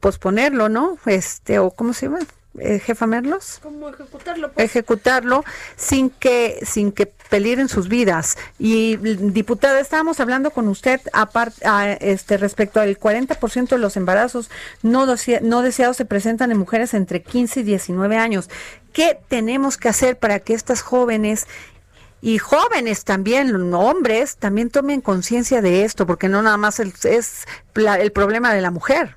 [0.01, 0.97] posponerlo, ¿no?
[1.07, 2.21] Este, o cómo se llama,
[2.59, 3.59] eh, jefa Merlos?
[3.63, 4.53] ¿Cómo ejecutarlo?
[4.53, 4.65] Pues?
[4.65, 5.45] Ejecutarlo
[5.77, 8.37] sin que sin que peligren sus vidas.
[8.59, 11.65] Y diputada, estábamos hablando con usted aparte
[12.01, 14.51] este respecto al 40% de los embarazos
[14.83, 15.07] no,
[15.43, 18.51] no deseados se presentan en mujeres entre 15 y 19 años.
[18.93, 21.47] ¿Qué tenemos que hacer para que estas jóvenes
[22.25, 28.13] y jóvenes también, hombres, también tomen conciencia de esto, porque no nada más es el
[28.13, 29.17] problema de la mujer.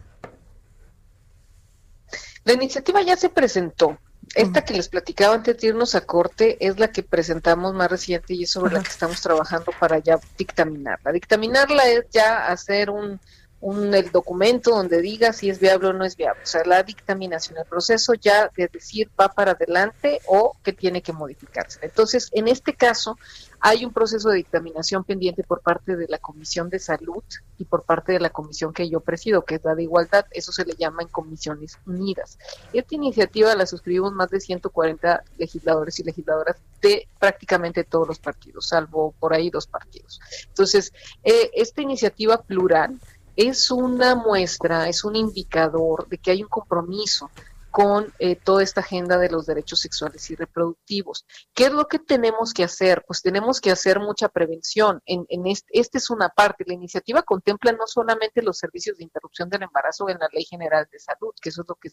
[2.48, 3.98] La iniciativa ya se presentó.
[4.34, 8.36] Esta que les platicaba antes de irnos a corte es la que presentamos más reciente
[8.36, 11.12] y es sobre la que estamos trabajando para ya dictaminarla.
[11.12, 13.20] Dictaminarla es ya hacer un,
[13.60, 16.42] un el documento donde diga si es viable o no es viable.
[16.44, 21.02] O sea, la dictaminación, el proceso ya de decir va para adelante o que tiene
[21.02, 21.80] que modificarse.
[21.82, 23.18] Entonces, en este caso,
[23.60, 27.24] hay un proceso de dictaminación pendiente por parte de la Comisión de Salud
[27.58, 30.26] y por parte de la comisión que yo presido, que es la de Igualdad.
[30.32, 32.38] Eso se le llama en Comisiones Unidas.
[32.74, 38.68] Esta iniciativa la suscribimos más de 140 legisladores y legisladoras de prácticamente todos los partidos,
[38.68, 40.20] salvo por ahí dos partidos.
[40.48, 40.94] Entonces,
[41.24, 43.00] eh, esta iniciativa plural
[43.38, 47.30] es una muestra, es un indicador de que hay un compromiso
[47.70, 51.28] con eh, toda esta agenda de los derechos sexuales y reproductivos.
[51.54, 53.04] ¿Qué es lo que tenemos que hacer?
[53.06, 55.00] Pues tenemos que hacer mucha prevención.
[55.06, 56.64] En, este, esta es una parte.
[56.66, 60.88] La iniciativa contempla no solamente los servicios de interrupción del embarazo en la Ley General
[60.92, 61.90] de Salud, que eso es lo que,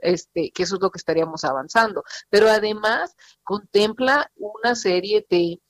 [0.00, 5.60] este, que eso es lo que estaríamos avanzando, pero además contempla una serie de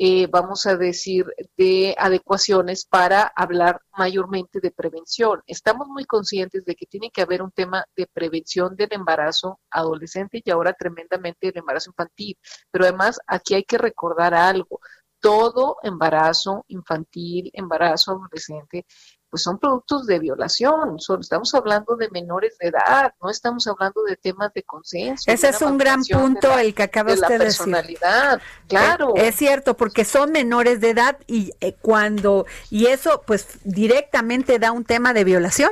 [0.00, 5.42] eh, vamos a decir, de adecuaciones para hablar mayormente de prevención.
[5.44, 10.40] Estamos muy conscientes de que tiene que haber un tema de prevención del embarazo adolescente
[10.44, 12.38] y ahora tremendamente del embarazo infantil.
[12.70, 14.78] Pero además aquí hay que recordar algo.
[15.20, 18.86] Todo embarazo infantil, embarazo adolescente,
[19.30, 24.02] pues son productos de violación, son, estamos hablando de menores de edad, no estamos hablando
[24.04, 25.30] de temas de consenso.
[25.30, 27.38] Ese es un gran punto el que acaba de decir.
[27.38, 29.14] personalidad, claro.
[29.16, 34.72] Es, cierto, porque son menores de edad y eh, cuando, y eso pues directamente da
[34.72, 35.70] un tema de violación.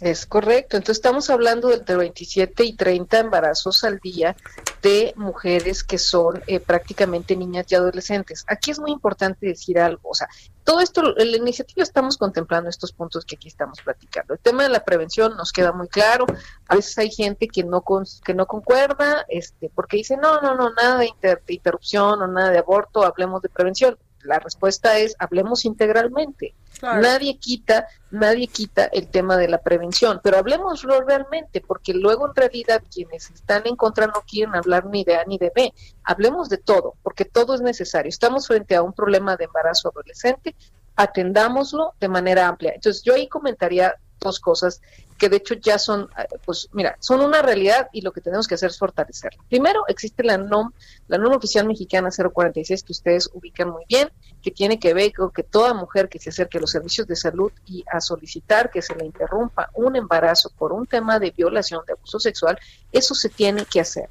[0.00, 0.78] Es correcto.
[0.78, 4.34] Entonces estamos hablando de entre 27 y 30 embarazos al día
[4.80, 8.44] de mujeres que son eh, prácticamente niñas y adolescentes.
[8.48, 10.08] Aquí es muy importante decir algo.
[10.08, 10.26] O sea,
[10.64, 14.32] todo esto, en la iniciativa estamos contemplando estos puntos que aquí estamos platicando.
[14.32, 16.24] El tema de la prevención nos queda muy claro.
[16.68, 17.84] A veces hay gente que no
[18.24, 21.12] que no concuerda, este, porque dice no, no, no, nada de
[21.48, 23.04] interrupción o nada de aborto.
[23.04, 23.98] Hablemos de prevención.
[24.22, 26.54] La respuesta es hablemos integralmente.
[26.82, 32.34] Nadie quita, nadie quita el tema de la prevención, pero hablemoslo realmente, porque luego en
[32.34, 35.72] realidad quienes están en contra no quieren hablar ni de A ni de B.
[36.04, 38.08] Hablemos de todo, porque todo es necesario.
[38.08, 40.54] Estamos frente a un problema de embarazo adolescente,
[40.96, 42.72] atendámoslo de manera amplia.
[42.74, 44.80] Entonces yo ahí comentaría dos cosas
[45.18, 48.46] que de hecho ya son, eh, pues mira, son una realidad y lo que tenemos
[48.46, 49.42] que hacer es fortalecerla.
[49.48, 50.72] Primero, existe la NOM,
[51.08, 54.10] la NOM oficial mexicana 046 que ustedes ubican muy bien,
[54.42, 57.16] que tiene que ver con que toda mujer que se acerque a los servicios de
[57.16, 61.82] salud y a solicitar que se le interrumpa un embarazo por un tema de violación,
[61.86, 62.58] de abuso sexual,
[62.92, 64.08] eso se tiene que hacer.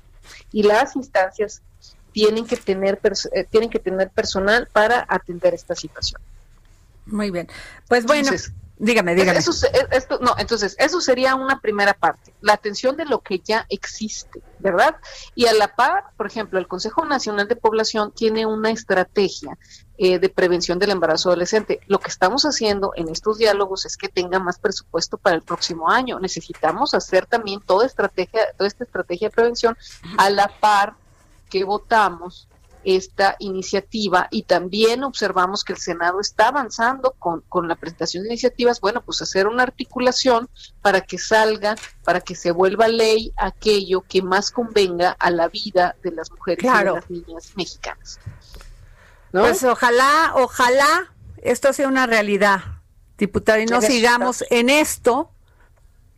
[0.51, 1.61] Y las instancias
[2.11, 2.99] tienen que tener,
[3.33, 6.21] eh, tienen que tener personal para atender esta situación.
[7.05, 7.47] Muy bien.
[7.87, 8.31] Pues bueno,
[8.79, 9.37] dígame, dígame.
[9.37, 9.51] Eso,
[9.91, 14.41] esto, no, entonces, eso sería una primera parte, la atención de lo que ya existe,
[14.59, 14.95] ¿verdad?
[15.35, 19.57] Y a la par, por ejemplo, el Consejo Nacional de Población tiene una estrategia
[19.97, 21.81] eh, de prevención del embarazo adolescente.
[21.87, 25.89] Lo que estamos haciendo en estos diálogos es que tenga más presupuesto para el próximo
[25.89, 26.19] año.
[26.19, 29.77] Necesitamos hacer también toda estrategia, toda esta estrategia de prevención
[30.17, 30.95] a la par
[31.49, 32.48] que votamos
[32.83, 38.29] esta iniciativa y también observamos que el Senado está avanzando con, con, la presentación de
[38.29, 40.49] iniciativas, bueno, pues hacer una articulación
[40.81, 45.95] para que salga, para que se vuelva ley aquello que más convenga a la vida
[46.03, 48.19] de las mujeres y de las niñas mexicanas.
[49.31, 52.61] Pues ojalá, ojalá esto sea una realidad,
[53.17, 55.31] diputada, y no sigamos en esto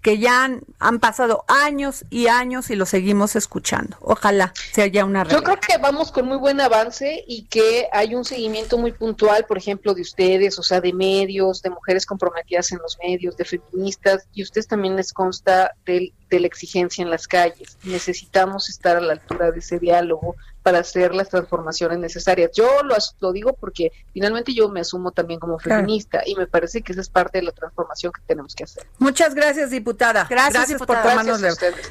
[0.01, 0.43] que ya
[0.79, 3.97] han, pasado años y años y lo seguimos escuchando.
[4.01, 5.39] Ojalá sea ya una realidad.
[5.39, 9.45] Yo creo que vamos con muy buen avance y que hay un seguimiento muy puntual,
[9.45, 13.45] por ejemplo, de ustedes, o sea, de medios, de mujeres comprometidas en los medios, de
[13.45, 17.77] feministas, y ustedes también les consta del, de la exigencia en las calles.
[17.83, 22.51] Necesitamos estar a la altura de ese diálogo para hacer las transformaciones necesarias.
[22.53, 26.81] Yo lo, lo digo porque finalmente yo me asumo también como feminista y me parece
[26.81, 28.85] que esa es parte de la transformación que tenemos que hacer.
[28.99, 30.27] Muchas gracias, diputada.
[30.29, 31.47] Gracias, por tomarnos Yo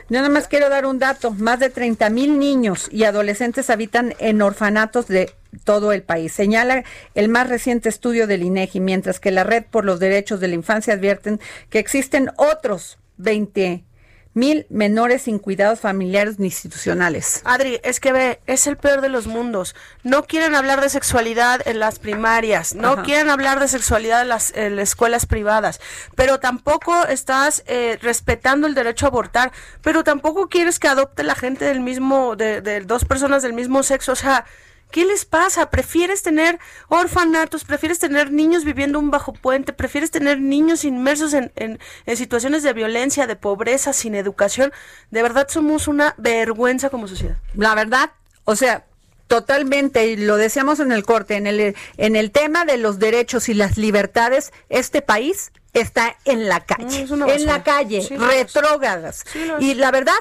[0.09, 1.31] nada más quiero dar un dato.
[1.33, 6.33] Más de 30 mil niños y adolescentes habitan en orfanatos de todo el país.
[6.33, 10.49] Señala el más reciente estudio del INEGI, mientras que la Red por los Derechos de
[10.49, 13.85] la Infancia advierten que existen otros 20
[14.33, 17.43] mil menores sin cuidados familiares ni institucionales.
[17.45, 19.75] Adri, es que ve, es el peor de los mundos.
[20.05, 24.53] No quieren hablar de sexualidad en las primarias, no quieren hablar de sexualidad en las,
[24.53, 25.81] escuelas privadas,
[26.15, 31.35] pero tampoco estás eh, respetando el derecho a abortar, pero tampoco quieres que adopte la
[31.35, 34.47] gente del mismo, de, de dos personas del mismo sexo, o sea,
[34.91, 35.71] ¿Qué les pasa?
[35.71, 37.65] ¿Prefieres tener orfanatos?
[37.65, 39.73] ¿Prefieres tener niños viviendo un bajo puente?
[39.73, 41.79] ¿Prefieres tener niños inmersos en, en,
[42.17, 44.73] situaciones de violencia, de pobreza, sin educación?
[45.11, 47.37] De verdad somos una vergüenza como sociedad.
[47.55, 48.11] La verdad,
[48.45, 48.85] o sea,
[49.29, 53.49] totalmente, y lo decíamos en el corte, en el, en el tema de los derechos
[53.49, 59.25] y las libertades, este país está en la calle, en la calle, retrógradas.
[59.61, 60.19] y la verdad,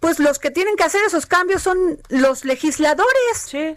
[0.00, 3.06] pues los que tienen que hacer esos cambios son los legisladores.
[3.44, 3.74] Sí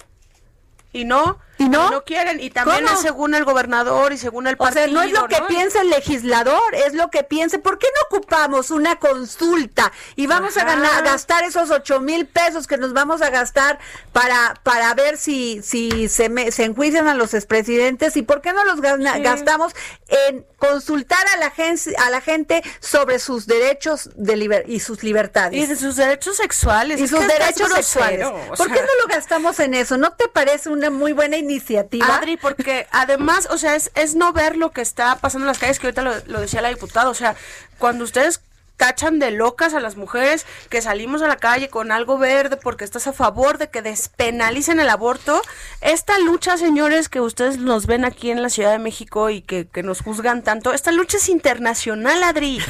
[0.94, 2.04] y no ¿Y no?
[2.06, 2.40] quieren.
[2.40, 4.86] Y también es según el gobernador y según el partido.
[4.86, 7.60] O sea, no es lo que piensa el legislador, es lo que piense.
[7.60, 12.66] ¿Por qué no ocupamos una consulta y vamos a ganar, gastar esos ocho mil pesos
[12.66, 13.78] que nos vamos a gastar
[14.14, 18.16] para, para ver si, si se, me, se enjuician a los expresidentes?
[18.16, 19.74] ¿Y por qué no los gastamos
[20.08, 25.62] en consultar a la, gente, a la gente sobre sus derechos de y sus libertades?
[25.62, 27.02] Y de sus derechos sexuales.
[27.02, 28.26] Y sus derechos sexuales.
[28.56, 29.98] ¿Por qué no lo gastamos en eso?
[29.98, 31.49] ¿No te parece una muy buena iniciativa?
[31.50, 32.18] Iniciativa.
[32.18, 35.60] Adri, porque además, o sea, es, es no ver lo que está pasando en las
[35.60, 37.36] calles, que ahorita lo, decía la diputada, o sea,
[37.78, 38.42] cuando ustedes
[38.78, 42.86] tachan de locas a las mujeres que salimos a la calle con algo verde porque
[42.86, 45.42] estás a favor de que despenalicen el aborto.
[45.82, 49.68] Esta lucha, señores, que ustedes nos ven aquí en la Ciudad de México y que,
[49.68, 52.62] que nos juzgan tanto, esta lucha es internacional, Adri.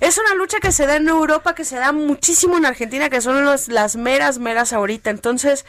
[0.00, 3.20] Es una lucha que se da en Europa, que se da muchísimo en Argentina, que
[3.20, 5.10] son las meras, meras ahorita.
[5.10, 5.64] Entonces,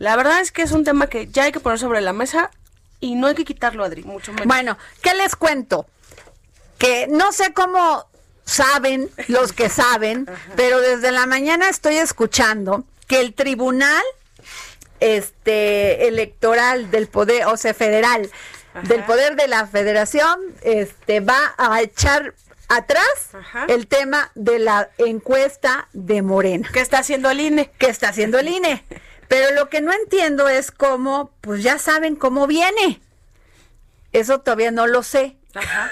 [0.00, 2.50] la verdad es que es un tema que ya hay que poner sobre la mesa
[3.00, 4.46] y no hay que quitarlo, Adri, mucho menos.
[4.46, 5.86] Bueno, ¿qué les cuento?
[6.78, 8.06] Que no sé cómo
[8.46, 14.02] saben los que saben, pero desde la mañana estoy escuchando que el tribunal
[15.00, 18.30] este electoral del poder, o sea, federal,
[18.84, 22.32] del poder de la federación, este va a echar
[22.68, 23.32] atrás
[23.68, 26.70] el tema de la encuesta de Morena.
[26.72, 27.70] ¿Qué está haciendo el INE?
[27.76, 28.82] ¿Qué está haciendo el INE?
[29.30, 33.00] Pero lo que no entiendo es cómo, pues ya saben cómo viene.
[34.10, 35.36] Eso todavía no lo sé.
[35.54, 35.88] Ajá.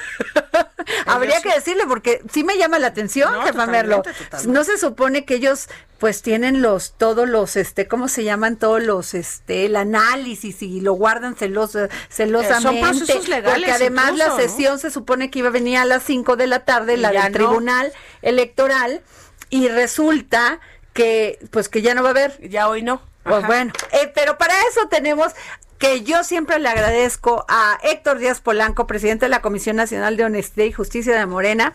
[1.07, 4.03] Habría que decirle porque sí me llama la atención, no, Merlo.
[4.49, 8.83] No se supone que ellos pues tienen los todos los este ¿cómo se llaman todos
[8.83, 12.63] los este el análisis y lo guardan celoso, celosamente.
[12.63, 13.55] son procesos legales.
[13.55, 16.65] Porque además la sesión se supone que iba a venir a las 5 de la
[16.65, 19.01] tarde, la del Tribunal Electoral
[19.49, 20.59] y resulta
[20.93, 22.49] que pues que ya no va a haber.
[22.49, 23.08] Ya hoy no.
[23.29, 25.33] Pues bueno, eh, pero para eso tenemos
[25.79, 30.25] que yo siempre le agradezco a Héctor Díaz Polanco, presidente de la Comisión Nacional de
[30.25, 31.73] Honestidad y Justicia de Morena,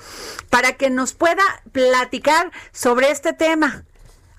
[0.50, 3.86] para que nos pueda platicar sobre este tema.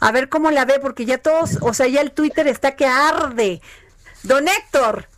[0.01, 2.87] A ver cómo la ve, porque ya todos, o sea, ya el Twitter está que
[2.87, 3.63] arde.
[4.23, 5.09] Don Héctor.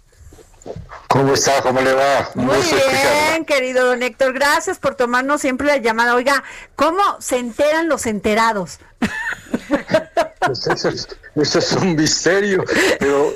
[1.09, 1.62] ¿Cómo está?
[1.62, 2.31] ¿Cómo le va?
[2.35, 4.33] Muy bien, querido don Héctor.
[4.33, 6.14] Gracias por tomarnos siempre la llamada.
[6.14, 6.43] Oiga,
[6.75, 8.79] ¿cómo se enteran los enterados?
[10.47, 12.64] Pues eso, es, un misterio,
[13.01, 13.35] pero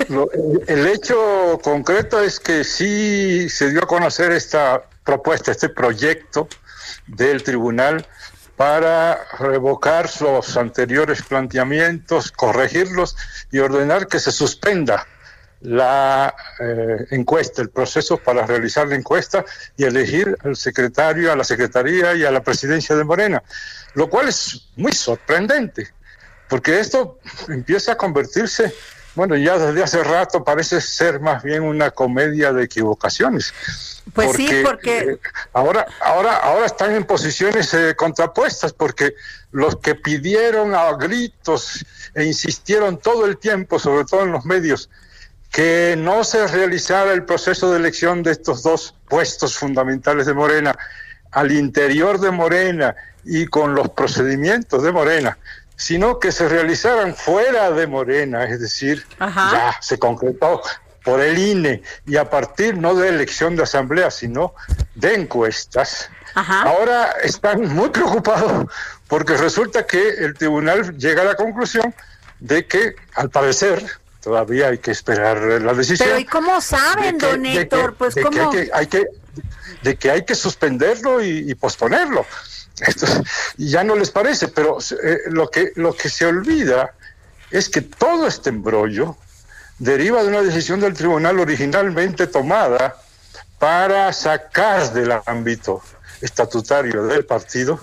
[0.68, 6.46] el hecho concreto es que sí se dio a conocer esta propuesta, este proyecto
[7.08, 8.06] del tribunal
[8.54, 13.16] para revocar los anteriores planteamientos, corregirlos
[13.50, 15.04] y ordenar que se suspenda
[15.60, 19.44] la eh, encuesta, el proceso para realizar la encuesta
[19.76, 23.42] y elegir al secretario, a la secretaría y a la presidencia de Morena,
[23.94, 25.88] lo cual es muy sorprendente,
[26.48, 28.72] porque esto empieza a convertirse,
[29.14, 33.52] bueno, ya desde hace rato parece ser más bien una comedia de equivocaciones.
[34.14, 35.20] Pues sí, porque eh,
[35.52, 39.14] ahora, ahora, ahora están en posiciones eh, contrapuestas, porque
[39.52, 41.84] los que pidieron a gritos
[42.14, 44.88] e insistieron todo el tiempo, sobre todo en los medios,
[45.50, 50.76] que no se realizara el proceso de elección de estos dos puestos fundamentales de Morena.
[51.32, 52.94] Al interior de Morena
[53.24, 55.38] y con los procedimientos de Morena,
[55.76, 60.60] sino que se realizaran fuera de Morena, es decir, ya se concretó
[61.04, 64.54] por el INE y a partir no de elección de asamblea, sino
[64.94, 66.10] de encuestas.
[66.34, 68.66] Ahora están muy preocupados
[69.08, 71.94] porque resulta que el tribunal llega a la conclusión
[72.40, 73.84] de que, al parecer,
[74.22, 76.08] todavía hay que esperar la decisión.
[76.08, 77.94] Pero ¿y cómo saben, don Héctor?
[77.94, 78.50] Pues cómo...
[78.50, 79.06] Que hay que,
[79.82, 82.26] de que hay que suspenderlo y, posponerlo.
[82.80, 83.06] Esto,
[83.56, 86.94] ya no les parece, pero eh, lo, que, lo que se olvida
[87.50, 89.16] es que todo este embrollo
[89.78, 92.96] deriva de una decisión del tribunal originalmente tomada
[93.58, 95.82] para sacar del ámbito
[96.20, 97.80] estatutario del partido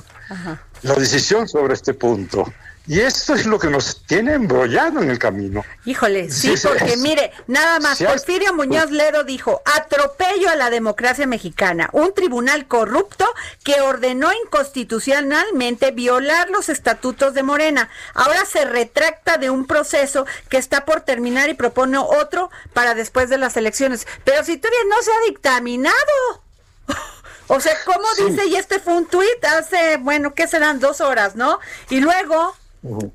[0.82, 2.52] la decisión sobre este punto.
[2.88, 5.66] Y esto es lo que nos tiene embrollado en el camino.
[5.84, 11.90] Híjole, sí, porque mire, nada más, Porfirio Muñoz Ledo dijo, atropello a la democracia mexicana,
[11.92, 13.26] un tribunal corrupto
[13.66, 17.90] que ordenó inconstitucionalmente violar los estatutos de Morena.
[18.14, 23.30] Ahora se retracta de un proceso que está por terminar y propone otro para después
[23.30, 24.08] de las elecciones.
[24.24, 25.96] Pero si todavía no se ha dictaminado.
[27.50, 28.46] O sea, ¿cómo dice?
[28.48, 30.82] Y este fue un tuit hace, bueno, ¿qué serán?
[30.82, 31.62] Dos horas, ¿no?
[31.90, 32.54] Y luego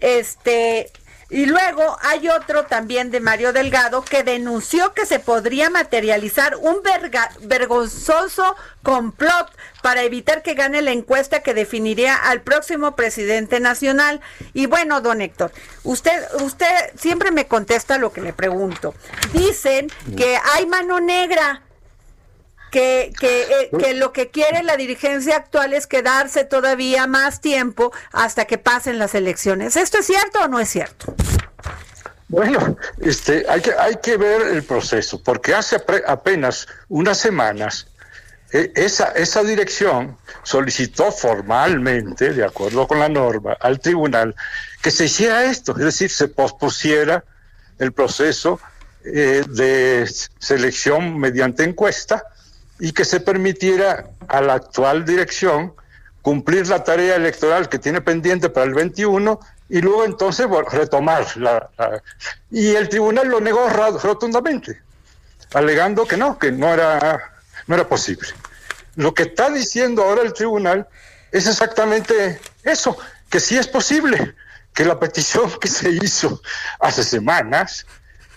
[0.00, 0.90] este,
[1.32, 6.80] y luego hay otro también de Mario Delgado que denunció que se podría materializar un
[7.40, 9.50] vergonzoso complot
[9.80, 14.20] para evitar que gane la encuesta que definiría al próximo presidente nacional.
[14.52, 15.52] Y bueno, don Héctor,
[15.84, 18.94] usted, usted siempre me contesta lo que le pregunto.
[19.32, 21.62] Dicen que hay mano negra
[22.72, 27.92] que, que, eh, que, lo que quiere la dirigencia actual es quedarse todavía más tiempo
[28.10, 29.76] hasta que pasen las elecciones.
[29.76, 31.14] ¿Esto es cierto o no es cierto?
[32.28, 37.88] Bueno, este, hay, que, hay que ver el proceso, porque hace apenas unas semanas
[38.52, 44.34] eh, esa, esa dirección solicitó formalmente, de acuerdo con la norma, al tribunal
[44.80, 47.22] que se hiciera esto, es decir, se pospusiera
[47.78, 48.58] el proceso
[49.04, 52.31] eh, de selección mediante encuesta
[52.78, 55.74] y que se permitiera a la actual dirección
[56.22, 61.70] cumplir la tarea electoral que tiene pendiente para el 21 y luego entonces retomar la,
[62.50, 64.80] y el tribunal lo negó rotundamente
[65.54, 67.32] alegando que no que no era
[67.66, 68.28] no era posible.
[68.96, 70.88] Lo que está diciendo ahora el tribunal
[71.30, 72.96] es exactamente eso
[73.30, 74.34] que sí es posible
[74.74, 76.40] que la petición que se hizo
[76.80, 77.86] hace semanas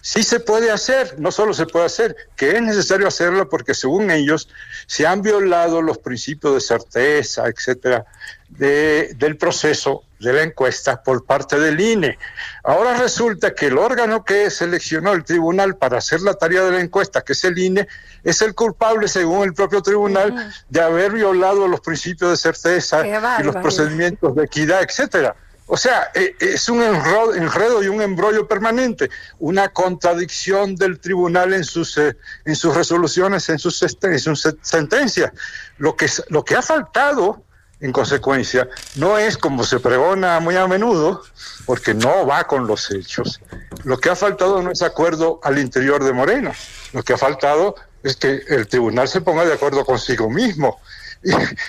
[0.06, 4.12] sí se puede hacer, no solo se puede hacer, que es necesario hacerlo porque según
[4.12, 4.47] ellos
[4.86, 8.06] se han violado los principios de certeza, etcétera,
[8.47, 12.20] de, del proceso de la encuesta por parte del INE.
[12.64, 16.82] Ahora resulta que el órgano que seleccionó el tribunal para hacer la tarea de la
[16.82, 17.88] encuesta, que es el INE,
[18.24, 23.08] es el culpable, según el propio tribunal, de haber violado los principios de certeza
[23.39, 25.36] y los procedimientos de equidad, etcétera.
[25.68, 29.09] O sea, eh, es un enredo y un embrollo permanente,
[29.39, 35.32] una contradicción del tribunal en sus, eh, en sus resoluciones, en sus, en sus sentencias.
[35.78, 37.43] Lo que, lo que ha faltado,
[37.80, 41.24] en consecuencia, no es como se pregona muy a menudo,
[41.66, 43.41] porque no va con los hechos.
[43.84, 46.51] Lo que ha faltado no es acuerdo al interior de Moreno.
[46.93, 50.80] Lo que ha faltado es que el tribunal se ponga de acuerdo consigo mismo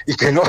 [0.07, 0.43] y, que no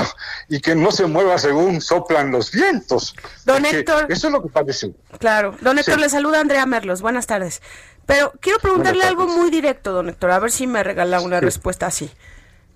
[0.50, 3.16] y que no se mueva según soplan los vientos.
[3.46, 4.08] Don Héctor.
[4.10, 4.94] Eso es lo que parece.
[5.20, 5.56] Claro.
[5.62, 7.02] Don Héctor, le saluda Andrea Merlos.
[7.02, 7.62] Buenas tardes.
[8.06, 11.88] Pero quiero preguntarle algo muy directo, don Héctor, a ver si me regala una respuesta
[11.88, 12.10] así.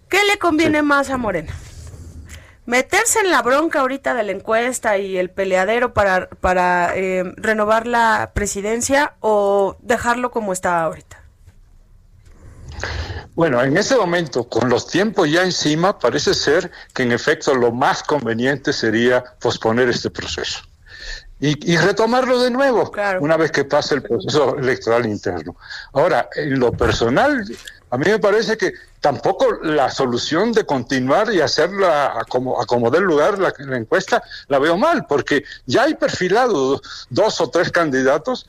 [0.09, 1.53] ¿Qué le conviene más a Morena?
[2.65, 7.87] ¿Meterse en la bronca ahorita de la encuesta y el peleadero para, para eh, renovar
[7.87, 11.20] la presidencia o dejarlo como está ahorita?
[13.33, 17.71] Bueno, en ese momento, con los tiempos ya encima, parece ser que en efecto lo
[17.71, 20.59] más conveniente sería posponer este proceso.
[21.39, 25.55] y, retomarlo de nuevo una vez que pase el proceso electoral interno.
[25.93, 27.43] Ahora, en lo personal,
[27.89, 32.65] a mí me parece que tampoco la solución de continuar y hacerla a como, a
[32.65, 36.79] como del lugar la, la, encuesta la veo mal, porque ya hay perfilado
[37.09, 38.47] dos o tres candidatos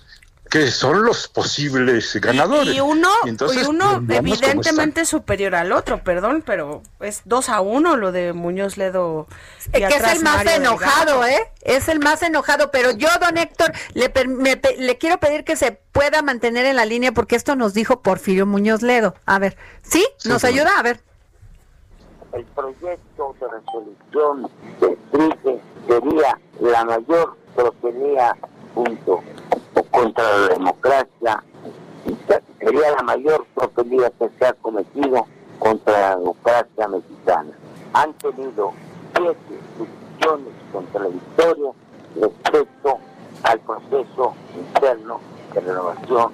[0.52, 2.74] que son los posibles ganadores.
[2.74, 8.12] Y, uno, y uno evidentemente superior al otro, perdón, pero es dos a uno lo
[8.12, 9.28] de Muñoz Ledo.
[9.72, 11.50] que es el más enojado, ¿eh?
[11.62, 14.12] Es el más enojado, pero yo, don Héctor, le,
[14.78, 18.44] le quiero pedir que se pueda mantener en la línea porque esto nos dijo Porfirio
[18.44, 19.14] Muñoz Ledo.
[19.24, 20.06] A ver, ¿sí?
[20.26, 20.72] ¿Nos ayuda?
[20.78, 21.00] A ver.
[22.34, 24.50] El proyecto de resolución
[24.82, 28.36] de sería la mayor protenía
[28.74, 29.22] punto
[29.90, 31.44] contra la democracia.
[32.58, 35.26] Sería la mayor tropelía que se ha cometido
[35.58, 37.50] contra la democracia mexicana.
[37.92, 38.72] Han tenido
[39.16, 39.36] siete
[39.78, 41.74] discusiones contradictorias
[42.20, 42.98] respecto
[43.44, 45.20] al proceso interno
[45.54, 46.32] de renovación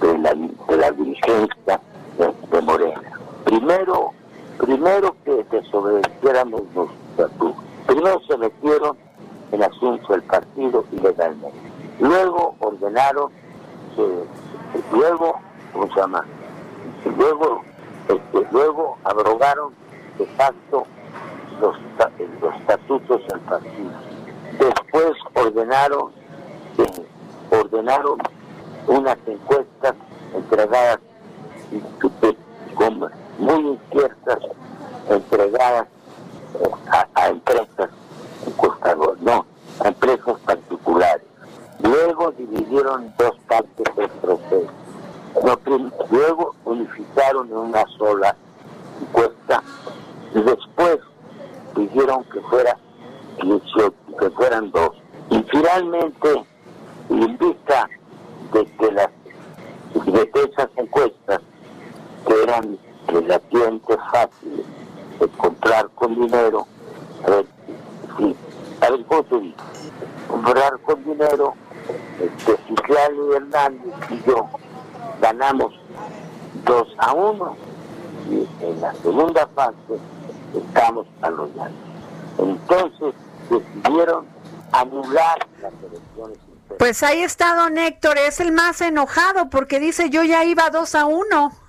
[0.00, 1.80] de la, de la dirigencia
[2.18, 3.02] de, Morena.
[3.44, 4.12] Primero,
[4.58, 7.62] primero que desobedeciéramos los estatutos.
[7.86, 8.96] Primero se metieron
[9.52, 11.67] en asunto del partido ilegalmente.
[12.00, 13.32] Luego ordenaron,
[14.92, 15.40] luego,
[15.72, 16.24] ¿cómo se llama?
[17.16, 17.62] Luego,
[18.08, 19.72] este, luego abrogaron
[20.18, 20.86] de facto
[21.60, 21.76] los,
[22.40, 23.90] los estatutos del partido.
[24.58, 26.12] Después ordenaron,
[27.50, 28.18] ordenaron
[28.86, 29.94] unas encuestas
[30.34, 30.98] entregadas
[33.38, 34.38] muy inciertas,
[35.08, 35.86] entregadas
[36.60, 37.90] eh, a, a empresas
[38.46, 39.46] encuestadoras, no,
[39.84, 41.22] a empresas particulares.
[41.82, 44.72] Luego dividieron dos partes del proceso.
[46.10, 48.36] Luego unificaron en una sola
[49.00, 49.62] encuesta
[50.34, 50.98] y después
[51.74, 52.76] pidieron que fuera
[53.42, 54.90] 18, que fueran dos.
[55.30, 56.44] Y finalmente,
[57.10, 57.88] en vista
[58.52, 59.10] de que las
[59.94, 61.40] de esas encuestas
[62.42, 64.66] eran relativamente fáciles
[65.20, 66.66] de comprar con dinero,
[67.24, 67.46] a ver,
[68.16, 68.36] sí,
[68.80, 69.04] a ver
[70.28, 71.54] comprar con dinero
[72.20, 74.48] este, y Hernández y yo
[75.20, 75.72] ganamos
[76.64, 77.56] 2 a 1
[78.30, 79.76] y en la segunda fase
[80.54, 81.50] estamos a los.
[82.38, 83.14] Entonces
[83.50, 84.26] decidieron
[84.72, 86.38] anular las elecciones.
[86.78, 90.94] Pues ahí está don Héctor, es el más enojado porque dice yo ya iba 2
[90.94, 91.67] a 1.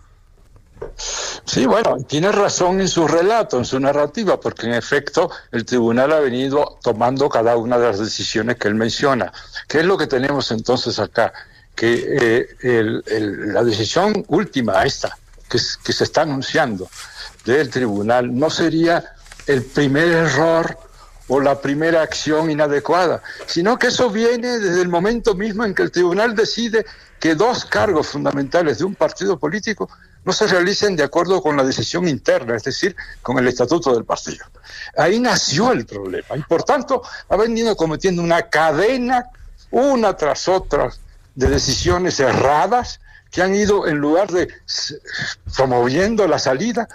[1.46, 6.12] Sí, bueno, tiene razón en su relato, en su narrativa, porque en efecto el tribunal
[6.12, 9.32] ha venido tomando cada una de las decisiones que él menciona.
[9.68, 11.34] ¿Qué es lo que tenemos entonces acá?
[11.76, 15.18] Que eh, la decisión última, esta,
[15.50, 16.88] que, que se está anunciando
[17.46, 19.14] del tribunal, no sería
[19.48, 20.78] el primer error
[21.30, 25.84] o la primera acción inadecuada, sino que eso viene desde el momento mismo en que
[25.84, 26.86] el tribunal decide
[27.20, 29.90] que dos cargos fundamentales de un partido político
[30.26, 34.06] no se realicen de acuerdo con la decisión interna, es decir, con el estatuto del
[34.06, 34.46] partido.
[34.98, 39.26] Ahí nació el problema y por tanto ha venido cometiendo una cadena,
[39.72, 40.92] una tras otra,
[41.36, 43.00] de decisiones erradas
[43.32, 44.50] que han ido, en lugar de
[45.56, 46.90] promoviendo la salida,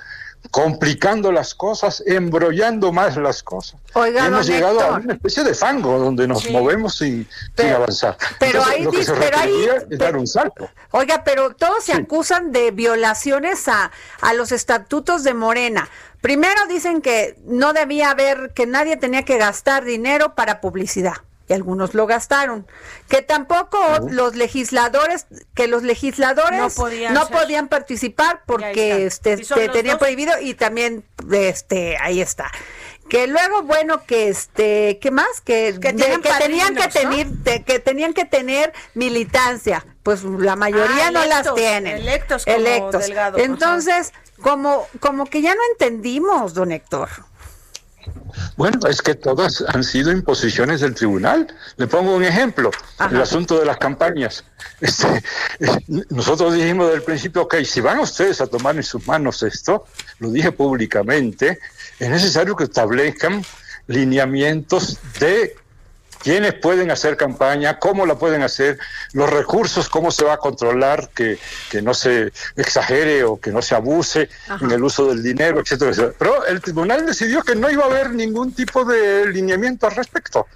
[0.51, 3.81] complicando las cosas, embrollando más las cosas.
[3.95, 7.29] Oiga, hemos llegado a una especie de fango donde nos movemos sin,
[7.59, 8.17] avanzar.
[8.39, 10.69] Pero ahí, se pero ahí es dar un salto.
[10.91, 13.91] Oiga, pero todos se acusan de violaciones a,
[14.21, 15.89] a los estatutos de Morena.
[16.21, 21.17] Primero dicen que no debía haber, que nadie tenía que gastar dinero para publicidad
[21.49, 22.67] y algunos lo gastaron.
[23.09, 23.79] Que tampoco
[24.09, 26.79] los legisladores, que los legisladores
[27.11, 29.37] no podían, participar porque este,
[29.73, 32.51] tenían prohibido y también este ahí está.
[33.09, 35.41] Que luego bueno que este, ¿qué más?
[35.43, 36.31] Que, tenían que
[36.89, 39.85] tener que tenían que tener militancia.
[40.03, 41.99] Pues la mayoría ah, no las tienen.
[41.99, 43.11] Electos como electos.
[43.37, 47.09] Entonces, como como que ya no entendimos, don Héctor.
[48.57, 51.47] Bueno, es que todas han sido imposiciones del tribunal.
[51.77, 52.71] Le pongo un ejemplo,
[53.11, 54.45] el asunto de las campañas.
[54.81, 55.23] Este,
[56.11, 59.85] nosotros dijimos desde el principio, ok, si van ustedes a tomar en sus manos esto,
[60.19, 61.59] lo dije públicamente,
[61.99, 63.43] es necesario que establezcan
[63.87, 65.57] lineamientos de
[66.25, 68.79] quiénes pueden hacer campaña, cómo la pueden hacer,
[69.12, 71.39] los recursos, cómo se va a controlar que,
[71.83, 74.31] no se exagere o que no se abuse
[74.62, 76.14] en el uso del dinero, etcétera, etcétera.
[76.18, 80.47] Pero el tribunal decidió que no iba a haber ningún tipo de lineamiento al respecto.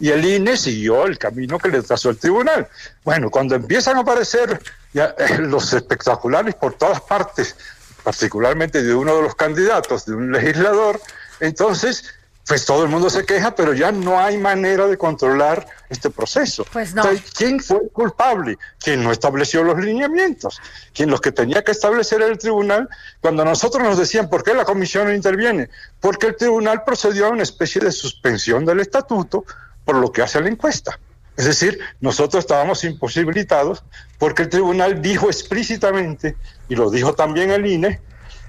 [0.00, 2.66] Y el INE siguió el camino que le trazó el tribunal.
[3.04, 4.60] Bueno, cuando empiezan a aparecer
[4.92, 7.54] ya, eh, los espectaculares por todas partes,
[8.02, 11.00] particularmente de uno de los candidatos, de un legislador,
[11.38, 12.04] entonces
[12.46, 16.66] pues todo el mundo se queja, pero ya no hay manera de controlar este proceso.
[16.72, 17.02] Pues no.
[17.36, 18.58] ¿quién fue el culpable?
[18.78, 20.60] ¿Quién no estableció los lineamientos?
[20.92, 22.88] ¿Quién los que tenía que establecer el tribunal?
[23.20, 25.70] Cuando nosotros nos decían, ¿por qué la comisión no interviene?
[26.00, 29.44] Porque el tribunal procedió a una especie de suspensión del estatuto
[29.86, 30.98] por lo que hace la encuesta.
[31.36, 33.84] Es decir, nosotros estábamos imposibilitados
[34.18, 36.36] porque el tribunal dijo explícitamente,
[36.68, 38.00] y lo dijo también el INE,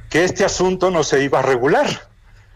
[0.10, 2.15] que este asunto no se iba a regular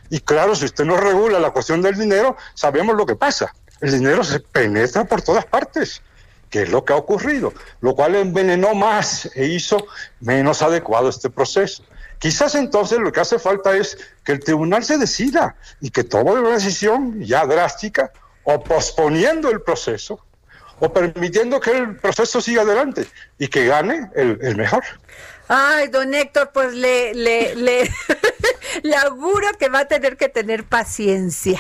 [0.10, 3.54] y claro, si usted no regula la cuestión del dinero, sabemos lo que pasa.
[3.82, 6.02] El dinero se penetra por todas partes,
[6.50, 9.86] que es lo que ha ocurrido, lo cual envenenó más e hizo
[10.20, 11.84] menos adecuado este proceso.
[12.18, 16.32] Quizás entonces lo que hace falta es que el tribunal se decida y que tome
[16.32, 18.12] una decisión ya drástica
[18.44, 20.20] o posponiendo el proceso
[20.80, 23.08] o permitiendo que el proceso siga adelante
[23.38, 24.84] y que gane el, el mejor.
[25.48, 27.92] Ay, don Héctor, pues le, le, le,
[28.84, 31.60] le auguro que va a tener que tener paciencia.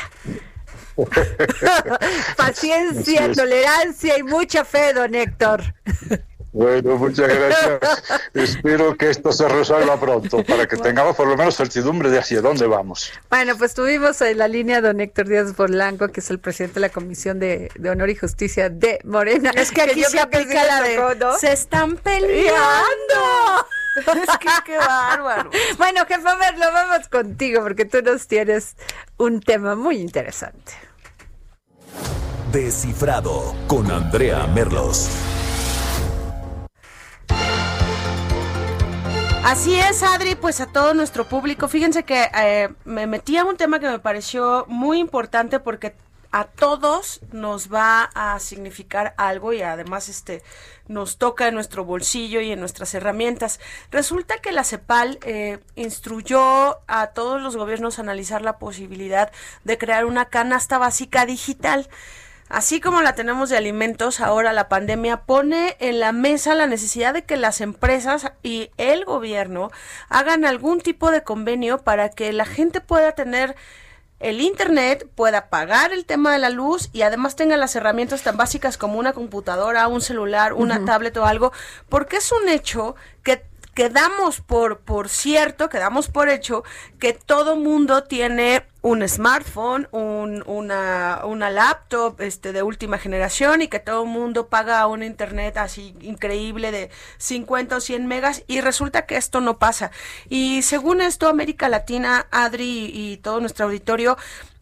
[2.37, 5.63] paciencia, tolerancia y mucha fe, don Héctor.
[6.51, 8.03] Bueno, muchas gracias.
[8.33, 12.41] Espero que esto se resuelva pronto para que tengamos por lo menos certidumbre de hacia
[12.41, 13.11] dónde vamos.
[13.29, 16.81] Bueno, pues tuvimos en la línea don Héctor Díaz Polanco, que es el presidente de
[16.81, 19.51] la Comisión de, Honor y Justicia de Morena.
[19.55, 20.99] Es que aquí se aplica la de...
[21.39, 22.55] Se están peleando.
[23.99, 25.49] Es que qué bárbaro.
[25.77, 28.77] Bueno, jefe, a ver, lo vamos contigo porque tú nos tienes
[29.17, 30.71] un tema muy interesante.
[32.53, 35.09] Descifrado con Andrea Merlos.
[39.43, 41.67] Así es, Adri, pues a todo nuestro público.
[41.67, 45.95] Fíjense que eh, me metí a un tema que me pareció muy importante porque
[46.31, 50.43] a todos nos va a significar algo y además este
[50.87, 53.59] nos toca en nuestro bolsillo y en nuestras herramientas.
[53.91, 59.31] Resulta que la CEPAL eh, instruyó a todos los gobiernos a analizar la posibilidad
[59.63, 61.89] de crear una canasta básica digital.
[62.49, 67.13] Así como la tenemos de alimentos, ahora la pandemia pone en la mesa la necesidad
[67.13, 69.69] de que las empresas y el gobierno
[70.09, 73.55] hagan algún tipo de convenio para que la gente pueda tener
[74.19, 78.35] el Internet pueda pagar el tema de la luz y además tenga las herramientas tan
[78.35, 81.53] básicas como una computadora, un celular, una tablet o algo,
[81.87, 86.63] porque es un hecho que quedamos por, por cierto, quedamos por hecho
[86.99, 93.67] que todo mundo tiene un smartphone, un, una, una laptop este, de última generación y
[93.67, 99.05] que todo mundo paga un internet así increíble de 50 o 100 megas y resulta
[99.05, 99.91] que esto no pasa.
[100.29, 104.17] Y según esto, América Latina, Adri y todo nuestro auditorio,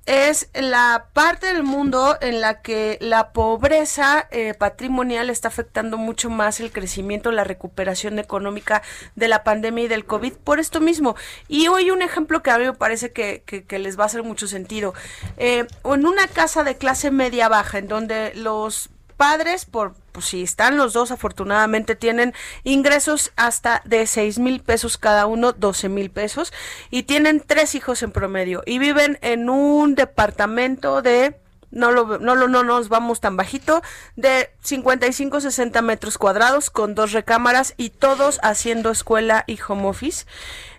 [0.07, 6.29] es la parte del mundo en la que la pobreza eh, patrimonial está afectando mucho
[6.29, 8.81] más el crecimiento, la recuperación económica
[9.15, 11.17] de la pandemia y del COVID por esto mismo.
[11.49, 14.23] Y hoy un ejemplo que a mí me parece que, que, les va a hacer
[14.23, 14.93] mucho sentido.
[15.37, 20.41] Eh, en una casa de clase media baja, en donde los padres, por pues, si
[20.41, 26.09] están los dos, afortunadamente tienen ingresos hasta de 6 mil pesos cada uno, 12 mil
[26.09, 26.51] pesos,
[26.89, 31.35] y tienen tres hijos en promedio, y viven en un departamento de
[31.69, 33.83] no lo, no lo no nos vamos tan bajito,
[34.15, 40.25] de 55 60 metros cuadrados con dos recámaras y todos haciendo escuela y home office.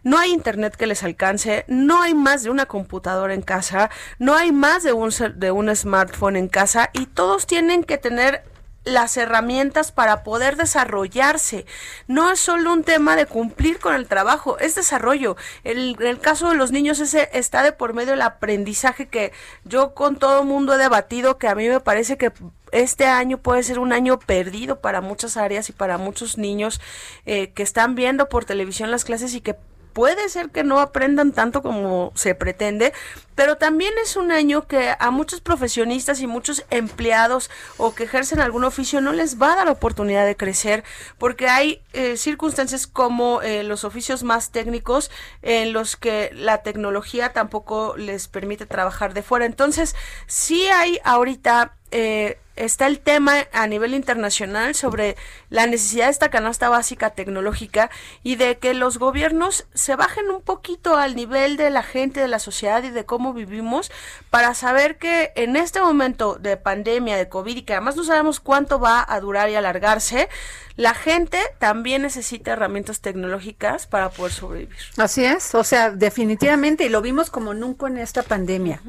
[0.02, 4.34] No hay internet que les alcance, no hay más de una computadora en casa, no
[4.34, 8.42] hay más de un, de un smartphone en casa y todos tienen que tener
[8.84, 11.66] las herramientas para poder desarrollarse.
[12.06, 15.36] No es solo un tema de cumplir con el trabajo, es desarrollo.
[15.64, 19.32] El, en el caso de los niños ese está de por medio del aprendizaje que
[19.64, 22.32] yo con todo mundo he debatido que a mí me parece que
[22.72, 26.80] este año puede ser un año perdido para muchas áreas y para muchos niños
[27.26, 29.56] eh, que están viendo por televisión las clases y que
[29.98, 32.92] puede ser que no aprendan tanto como se pretende,
[33.34, 38.38] pero también es un año que a muchos profesionistas y muchos empleados o que ejercen
[38.38, 40.84] algún oficio no les va a dar oportunidad de crecer
[41.18, 45.10] porque hay eh, circunstancias como eh, los oficios más técnicos
[45.42, 49.46] en los que la tecnología tampoco les permite trabajar de fuera.
[49.46, 49.96] Entonces,
[50.28, 55.16] sí hay ahorita eh, está el tema a nivel internacional sobre
[55.50, 57.90] la necesidad de esta canasta básica tecnológica
[58.22, 62.28] y de que los gobiernos se bajen un poquito al nivel de la gente, de
[62.28, 63.90] la sociedad y de cómo vivimos
[64.30, 68.40] para saber que en este momento de pandemia, de COVID y que además no sabemos
[68.40, 70.28] cuánto va a durar y alargarse,
[70.76, 74.78] la gente también necesita herramientas tecnológicas para poder sobrevivir.
[74.96, 78.80] Así es, o sea, definitivamente, y lo vimos como nunca en esta pandemia.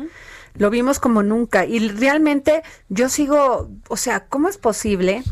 [0.56, 1.66] Lo vimos como nunca.
[1.66, 5.24] Y realmente yo sigo, o sea, ¿cómo es posible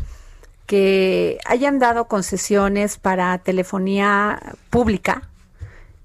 [0.66, 4.38] que hayan dado concesiones para telefonía
[4.70, 5.22] pública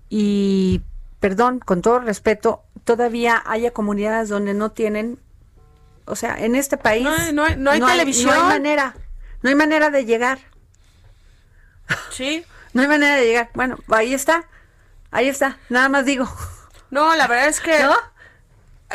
[0.09, 0.82] y
[1.24, 5.18] perdón, con todo respeto, todavía haya comunidades donde no tienen,
[6.03, 8.36] o sea, en este país no hay, no hay, televisión.
[8.36, 8.93] no hay manera,
[9.41, 10.39] no hay manera de llegar.
[12.11, 12.45] Sí.
[12.74, 13.49] no hay manera de llegar.
[13.53, 14.45] Bueno, ahí está,
[15.11, 16.28] ahí está, nada más digo.
[16.91, 17.72] No, la verdad es que,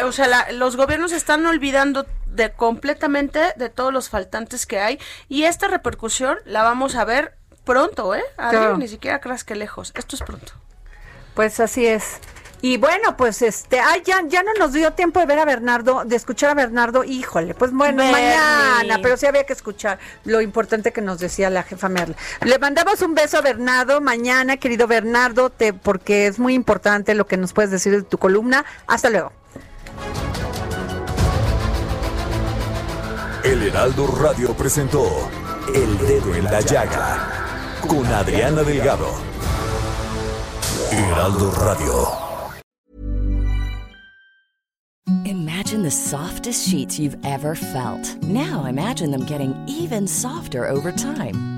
[0.05, 5.45] o sea, los gobiernos están olvidando de completamente de todos los faltantes que hay y
[5.45, 7.35] esta repercusión la vamos a ver
[7.65, 8.25] pronto, ¿eh?
[8.79, 9.93] ni siquiera creas que lejos.
[9.95, 10.53] Esto es pronto.
[11.35, 12.19] Pues así es.
[12.61, 16.03] Y bueno, pues este, ay, ya, ya no nos dio tiempo de ver a Bernardo,
[16.05, 20.93] de escuchar a Bernardo, híjole, pues bueno, mañana, pero sí había que escuchar lo importante
[20.93, 22.17] que nos decía la jefa Merle.
[22.45, 27.29] Le mandamos un beso a Bernardo mañana, querido Bernardo, te, porque es muy importante lo
[27.29, 28.65] que nos puedes decir de tu columna.
[28.89, 29.33] Hasta luego.
[33.45, 35.31] El Heraldo Radio presentó
[35.75, 39.09] El Dedo en la Llaga con Adriana Delgado.
[40.91, 42.29] Heraldo Radio.
[45.25, 48.17] Imagine the softest sheets you've ever felt.
[48.23, 51.58] Now imagine them getting even softer over time.